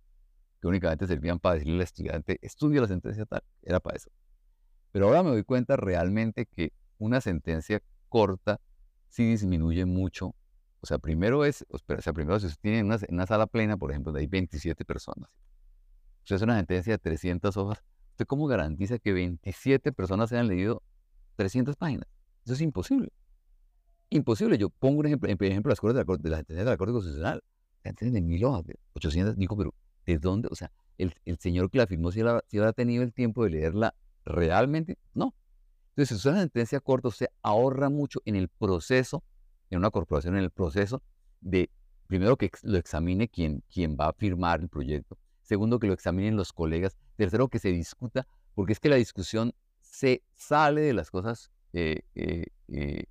que 0.61 0.67
únicamente 0.67 1.07
servían 1.07 1.39
para 1.39 1.57
decirle 1.57 1.77
al 1.77 1.83
estudiante, 1.83 2.39
estudia 2.41 2.81
la 2.81 2.89
sentencia 2.89 3.27
tal, 3.27 3.43
era 3.63 3.81
para 3.81 3.97
eso. 3.97 4.11
Pero 4.93 5.09
ahora 5.09 5.23
me 5.23 5.31
doy 5.31 5.45
cuenta 5.45 5.77
realmente 5.77 6.47
que 6.47 6.73
una 6.97 7.21
sentencia 7.21 7.83
corta 8.09 8.61
sí 9.17 9.25
disminuye 9.25 9.87
mucho. 9.87 10.35
O 10.81 10.87
sea, 10.87 10.99
primero 10.99 11.47
es, 11.47 11.65
o 11.71 11.79
sea, 12.01 12.13
primero 12.13 12.39
si 12.39 12.47
usted 12.47 12.61
tiene 12.61 12.83
una, 12.83 12.99
una 13.09 13.27
sala 13.27 13.47
plena, 13.47 13.79
por 13.79 13.91
ejemplo, 13.91 14.13
de 14.13 14.21
hay 14.21 14.27
27 14.27 14.85
personas. 14.85 15.35
Usted 16.21 16.37
hace 16.37 16.45
una 16.45 16.57
sentencia 16.59 16.93
de 16.93 16.99
300 16.99 17.57
hojas. 17.57 17.83
¿Usted 18.11 18.27
cómo 18.27 18.47
garantiza 18.47 18.99
que 18.99 19.15
27 19.15 19.93
personas 19.93 20.33
hayan 20.33 20.49
leído 20.49 20.83
300 21.37 21.77
páginas? 21.77 22.07
Eso 22.45 22.53
es 22.53 22.61
imposible. 22.61 23.11
Imposible. 24.11 24.59
Yo 24.59 24.69
pongo 24.69 25.01
un 25.01 25.07
ejemplo, 25.07 25.35
por 25.35 25.47
ejemplo 25.47 25.71
las 25.71 25.81
cosas 25.81 25.95
de 25.95 26.01
la, 26.01 26.05
Corte, 26.05 26.23
de 26.23 26.31
la 26.31 26.37
sentencia 26.37 26.65
de 26.65 26.71
la 26.71 26.77
Corte 26.77 26.93
Constitucional. 26.93 27.43
Sentencias 27.83 28.13
de 28.13 28.21
mil 28.21 28.45
hojas, 28.45 28.65
de 28.67 28.79
800. 28.93 29.37
Digo, 29.37 29.57
pero 29.57 29.75
¿de 30.05 30.19
dónde? 30.19 30.49
O 30.51 30.55
sea, 30.55 30.71
el, 30.99 31.15
el 31.25 31.39
señor 31.39 31.71
que 31.71 31.79
la 31.79 31.87
firmó, 31.87 32.13
si, 32.13 32.21
si 32.49 32.59
habrá 32.59 32.75
tenido 32.75 33.03
el 33.03 33.15
tiempo 33.15 33.45
de 33.45 33.51
leerla 33.51 33.95
realmente, 34.27 34.99
no. 35.15 35.35
Entonces, 35.97 36.09
si 36.11 36.15
usted 36.17 36.31
una 36.33 36.41
sentencia 36.41 36.79
corta, 36.81 37.09
usted 37.09 37.29
ahorra 37.43 37.89
mucho 37.89 38.21
en 38.27 38.37
el 38.37 38.49
proceso, 38.49 39.25
en 39.71 39.79
una 39.79 39.91
corporación, 39.91 40.37
en 40.37 40.45
el 40.45 40.51
proceso 40.51 41.03
de, 41.41 41.71
primero, 42.07 42.37
que 42.37 42.51
lo 42.65 42.77
examine 42.77 43.29
quien, 43.29 43.63
va 43.99 44.09
a 44.09 44.13
firmar 44.13 44.61
el 44.61 44.69
proyecto. 44.69 45.17
Segundo, 45.41 45.79
que 45.79 45.87
lo 45.87 45.95
examinen 45.95 46.37
los 46.37 46.53
colegas. 46.53 46.99
Tercero, 47.17 47.49
que 47.49 47.59
se 47.59 47.71
discuta, 47.71 48.27
porque 48.55 48.75
es 48.75 48.81
que 48.81 48.91
la 48.91 48.97
discusión 48.97 49.55
se 49.81 50.23
sale 50.35 50.83
de 50.83 50.93
las 50.93 51.11
cosas 51.11 51.51
eh, 51.73 52.03
eh, 52.15 52.45
eh, 52.69 53.05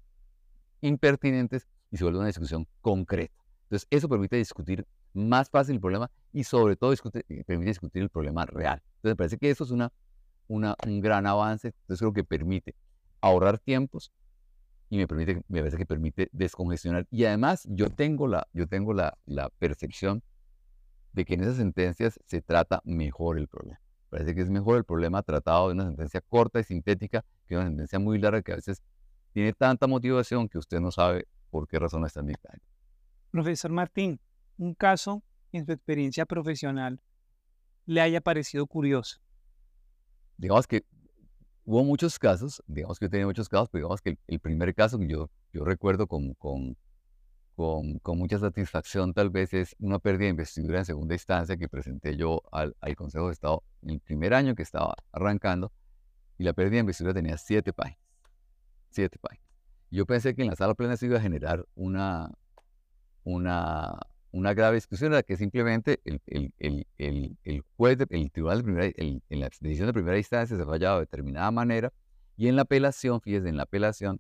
impertinentes 0.81 1.67
y 1.89 1.97
se 1.97 2.03
vuelve 2.03 2.19
una 2.19 2.27
discusión 2.27 2.67
concreta. 2.81 3.33
Entonces, 3.63 3.87
eso 3.89 4.07
permite 4.07 4.35
discutir 4.35 4.85
más 5.11 5.49
fácil 5.49 5.73
el 5.73 5.81
problema 5.81 6.11
y 6.31 6.43
sobre 6.43 6.75
todo 6.75 6.93
permite 7.47 7.69
discutir 7.71 8.03
el 8.03 8.09
problema 8.09 8.45
real. 8.45 8.83
Entonces, 8.97 9.11
me 9.11 9.15
parece 9.15 9.37
que 9.39 9.49
eso 9.49 9.63
es 9.63 9.71
una 9.71 9.91
un 10.47 11.01
gran 11.01 11.27
avance. 11.27 11.69
Entonces 11.69 11.99
creo 11.99 12.13
que 12.13 12.23
permite 12.23 12.75
ahorrar 13.21 13.59
tiempos 13.59 14.11
y 14.89 14.97
me 14.97 15.07
permite, 15.07 15.41
me 15.47 15.59
parece 15.59 15.77
que 15.77 15.85
permite 15.85 16.29
descongestionar. 16.31 17.07
Y 17.09 17.25
además 17.25 17.67
yo 17.69 17.89
tengo 17.89 18.27
la, 18.27 18.47
yo 18.53 18.67
tengo 18.67 18.93
la, 18.93 19.17
percepción 19.57 20.21
de 21.13 21.25
que 21.25 21.33
en 21.35 21.41
esas 21.41 21.57
sentencias 21.57 22.19
se 22.25 22.41
trata 22.41 22.81
mejor 22.83 23.37
el 23.39 23.47
problema. 23.47 23.79
Parece 24.09 24.35
que 24.35 24.41
es 24.41 24.49
mejor 24.49 24.77
el 24.77 24.83
problema 24.83 25.23
tratado 25.23 25.67
de 25.67 25.73
una 25.73 25.85
sentencia 25.85 26.21
corta 26.21 26.59
y 26.59 26.63
sintética 26.63 27.25
que 27.47 27.55
una 27.55 27.65
sentencia 27.65 27.99
muy 27.99 28.19
larga 28.19 28.41
que 28.41 28.51
a 28.51 28.55
veces 28.55 28.83
tiene 29.33 29.53
tanta 29.53 29.87
motivación 29.87 30.47
que 30.47 30.57
usted 30.57 30.79
no 30.79 30.91
sabe 30.91 31.27
por 31.49 31.67
qué 31.67 31.79
razón 31.79 32.05
está 32.05 32.19
en 32.19 32.27
dictamen. 32.27 32.61
Profesor 33.31 33.71
Martín, 33.71 34.19
un 34.57 34.73
caso 34.75 35.23
en 35.51 35.65
su 35.65 35.71
experiencia 35.71 36.25
profesional 36.25 37.01
le 37.85 38.01
haya 38.01 38.21
parecido 38.21 38.67
curioso 38.67 39.19
digamos 40.37 40.67
que 40.67 40.85
hubo 41.65 41.83
muchos 41.83 42.19
casos, 42.19 42.63
digamos 42.67 42.99
que 42.99 43.05
yo 43.05 43.09
tenía 43.09 43.25
muchos 43.25 43.49
casos, 43.49 43.69
pero 43.69 43.83
digamos 43.83 44.01
que 44.01 44.17
el, 44.27 44.39
primer 44.39 44.73
caso 44.75 44.99
que 44.99 45.07
yo, 45.07 45.29
yo 45.53 45.65
recuerdo 45.65 46.07
con, 46.07 46.33
con, 46.35 46.77
con, 47.55 47.99
con, 47.99 48.17
mucha 48.17 48.37
satisfacción 48.39 49.13
tal 49.13 49.29
vez 49.29 49.53
es 49.53 49.75
una 49.79 49.99
pérdida 49.99 50.25
de 50.25 50.31
investidura 50.31 50.79
en 50.79 50.85
segunda 50.85 51.15
instancia 51.15 51.57
que 51.57 51.67
presenté 51.67 52.15
yo 52.17 52.41
al, 52.51 52.75
al 52.81 52.95
Consejo 52.95 53.27
de 53.27 53.33
Estado 53.33 53.63
en 53.81 53.91
el 53.91 53.99
primer 53.99 54.33
año 54.33 54.55
que 54.55 54.63
estaba 54.63 54.95
arrancando 55.11 55.71
y 56.37 56.43
la 56.43 56.53
pérdida 56.53 56.75
de 56.75 56.79
investidura 56.81 57.13
tenía 57.13 57.37
siete 57.37 57.73
páginas. 57.73 57.99
Siete 58.89 59.17
páginas. 59.19 59.45
Yo 59.91 60.05
pensé 60.05 60.35
que 60.35 60.41
en 60.41 60.49
la 60.49 60.55
sala 60.55 60.73
plena 60.73 60.97
se 60.97 61.05
iba 61.05 61.17
a 61.17 61.21
generar 61.21 61.65
una, 61.75 62.31
una, 63.23 63.99
una 64.35 64.53
grave 64.53 64.75
discusión 64.75 65.13
era 65.13 65.23
que 65.23 65.37
simplemente 65.37 66.01
el, 66.03 66.21
el, 66.27 66.53
el, 66.97 67.37
el 67.45 67.63
juez, 67.77 67.97
el 68.09 68.31
tribunal 68.31 68.57
de 68.57 68.63
primera, 68.65 68.91
en 68.97 69.39
la 69.39 69.49
decisión 69.61 69.87
de 69.87 69.93
primera 69.93 70.17
instancia 70.17 70.57
se 70.57 70.65
fallaba 70.65 70.95
de 70.95 71.05
determinada 71.05 71.49
manera 71.51 71.93
y 72.35 72.49
en 72.49 72.57
la 72.57 72.63
apelación, 72.63 73.21
fíjese, 73.21 73.47
en 73.47 73.55
la 73.55 73.63
apelación, 73.63 74.19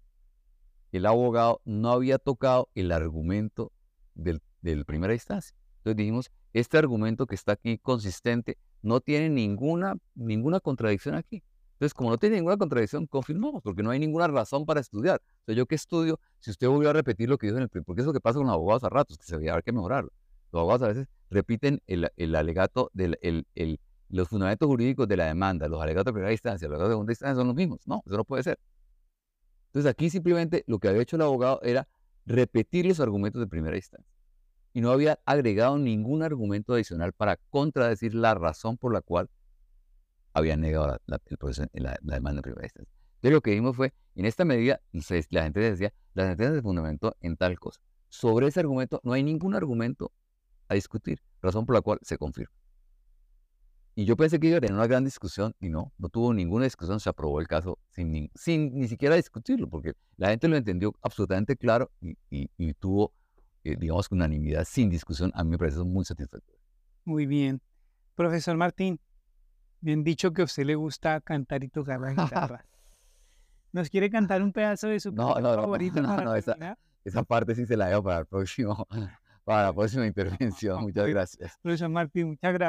el 0.93 1.05
abogado 1.05 1.59
no 1.65 1.91
había 1.91 2.17
tocado 2.17 2.69
el 2.75 2.93
argumento 2.93 3.73
del, 4.13 4.41
del 4.61 4.85
primera 4.85 5.13
instancia. 5.13 5.53
Entonces 5.79 5.97
dijimos, 5.97 6.31
este 6.53 6.77
argumento 6.77 7.27
que 7.27 7.35
está 7.35 7.51
aquí 7.51 7.77
consistente 7.77 8.57
no 8.81 9.01
tiene 9.01 9.29
ninguna, 9.29 9.95
ninguna 10.13 10.61
contradicción 10.61 11.15
aquí. 11.15 11.43
Entonces, 11.75 11.93
como 11.93 12.09
no 12.09 12.17
tiene 12.17 12.37
ninguna 12.37 12.55
contradicción, 12.55 13.05
confirmamos, 13.05 13.61
porque 13.61 13.83
no 13.83 13.89
hay 13.89 13.99
ninguna 13.99 14.27
razón 14.27 14.65
para 14.65 14.79
estudiar. 14.79 15.21
O 15.41 15.45
sea, 15.45 15.55
yo 15.55 15.65
que 15.65 15.75
estudio, 15.75 16.21
si 16.39 16.51
usted 16.51 16.69
volvió 16.69 16.89
a 16.89 16.93
repetir 16.93 17.27
lo 17.27 17.37
que 17.37 17.47
dijo 17.47 17.57
en 17.57 17.63
el 17.63 17.69
primer, 17.69 17.85
porque 17.85 18.01
es 18.01 18.07
lo 18.07 18.13
que 18.13 18.21
pasa 18.21 18.37
con 18.37 18.47
los 18.47 18.53
abogados 18.53 18.85
a 18.85 18.89
ratos, 18.89 19.17
que 19.17 19.25
se 19.25 19.35
haber 19.35 19.61
que 19.61 19.73
mejorarlo. 19.73 20.09
Los 20.53 20.61
abogados 20.61 20.83
a 20.83 20.87
veces 20.87 21.07
repiten 21.29 21.81
el, 21.87 22.09
el 22.15 22.35
alegato, 22.35 22.91
del, 22.93 23.19
el, 23.21 23.45
el, 23.55 23.81
los 24.07 24.29
fundamentos 24.29 24.65
jurídicos 24.67 25.05
de 25.09 25.17
la 25.17 25.25
demanda, 25.25 25.67
los 25.67 25.81
alegatos 25.81 26.05
de 26.05 26.13
primera 26.13 26.31
instancia, 26.31 26.65
los 26.69 26.75
alegatos 26.75 26.89
de 26.89 26.93
segunda 26.93 27.11
instancia 27.11 27.35
son 27.35 27.47
los 27.47 27.55
mismos. 27.57 27.81
No, 27.85 28.01
eso 28.05 28.15
no 28.15 28.23
puede 28.23 28.43
ser. 28.43 28.57
Entonces, 29.67 29.91
aquí 29.91 30.09
simplemente 30.09 30.63
lo 30.67 30.79
que 30.79 30.87
había 30.87 31.01
hecho 31.01 31.17
el 31.17 31.23
abogado 31.23 31.59
era 31.61 31.89
repetir 32.25 32.85
los 32.85 33.01
argumentos 33.01 33.41
de 33.41 33.47
primera 33.47 33.75
instancia. 33.75 34.09
Y 34.71 34.79
no 34.79 34.91
había 34.91 35.19
agregado 35.25 35.77
ningún 35.77 36.23
argumento 36.23 36.73
adicional 36.73 37.11
para 37.11 37.37
contradecir 37.49 38.13
la 38.15 38.33
razón 38.33 38.77
por 38.77 38.93
la 38.93 39.01
cual 39.01 39.29
habían 40.35 40.61
negado 40.61 40.99
la, 41.07 41.19
demanda 42.01 42.39
en 42.39 42.41
primera 42.41 42.65
instancia. 42.65 42.93
Entonces 43.15 43.31
lo 43.31 43.41
que 43.41 43.51
dijimos 43.51 43.75
fue, 43.75 43.93
en 44.15 44.25
esta 44.25 44.45
medida, 44.45 44.81
la 45.29 45.43
gente 45.43 45.59
decía, 45.61 45.93
la 46.13 46.27
sentencia 46.27 46.55
se 46.55 46.61
fundamentó 46.61 47.15
en 47.21 47.37
tal 47.37 47.57
cosa. 47.57 47.81
Sobre 48.09 48.47
ese 48.47 48.59
argumento 48.59 48.99
no 49.03 49.13
hay 49.13 49.23
ningún 49.23 49.55
argumento 49.55 50.11
a 50.67 50.75
discutir, 50.75 51.21
razón 51.41 51.65
por 51.65 51.75
la 51.75 51.81
cual 51.81 51.99
se 52.01 52.17
confirma. 52.17 52.53
Y 53.95 54.03
yo 54.03 54.17
pensé 54.17 54.41
que 54.41 54.47
iba 54.47 54.57
a 54.57 54.59
tener 54.59 54.75
una 54.75 54.87
gran 54.87 55.05
discusión 55.05 55.55
y 55.61 55.69
no, 55.69 55.93
no 55.97 56.09
tuvo 56.09 56.33
ninguna 56.33 56.65
discusión, 56.65 56.99
se 56.99 57.09
aprobó 57.09 57.39
el 57.39 57.47
caso 57.47 57.79
sin 57.91 58.11
ni, 58.11 58.29
sin 58.35 58.77
ni 58.77 58.89
siquiera 58.89 59.15
discutirlo, 59.15 59.69
porque 59.69 59.93
la 60.17 60.29
gente 60.29 60.49
lo 60.49 60.57
entendió 60.57 60.93
absolutamente 61.01 61.55
claro 61.55 61.89
y, 62.01 62.17
y, 62.29 62.73
tuvo, 62.73 63.13
eh, 63.63 63.77
digamos, 63.79 64.11
unanimidad 64.11 64.65
sin 64.65 64.89
discusión. 64.89 65.31
A 65.33 65.45
mí 65.45 65.51
me 65.51 65.57
parece 65.57 65.79
muy 65.79 66.03
satisfactorio. 66.03 66.59
Muy 67.05 67.25
bien. 67.25 67.61
Profesor 68.15 68.57
Martín, 68.57 68.99
me 69.85 69.93
han 69.93 70.03
dicho 70.03 70.33
que 70.33 70.41
a 70.41 70.45
usted 70.45 70.65
le 70.65 70.73
gusta 70.73 71.21
cantar 71.21 71.63
y 71.63 71.69
tocar 71.69 72.01
la 72.01 72.09
guitarra. 72.49 72.65
¿Nos 73.71 73.89
quiere 73.89 74.09
cantar 74.09 74.41
un 74.41 74.51
pedazo 74.51 74.87
de 74.87 74.99
su 74.99 75.11
no, 75.11 75.35
no, 75.39 75.55
favorito? 75.55 76.01
No, 76.01 76.19
no, 76.19 76.35
esa, 76.35 76.77
esa, 77.03 77.23
parte 77.23 77.53
sí 77.53 77.65
se 77.67 77.77
la 77.77 77.87
dejo 77.89 78.03
para 78.03 78.19
el 78.19 78.25
próximo, 78.25 78.87
para 79.45 79.63
la 79.67 79.73
próxima 79.73 80.07
intervención. 80.07 80.81
Muchas 80.81 81.07
gracias. 81.07 81.59
Profesor 81.61 81.89
Martín, 81.89 82.29
muchas 82.29 82.41
gracias. 82.41 82.59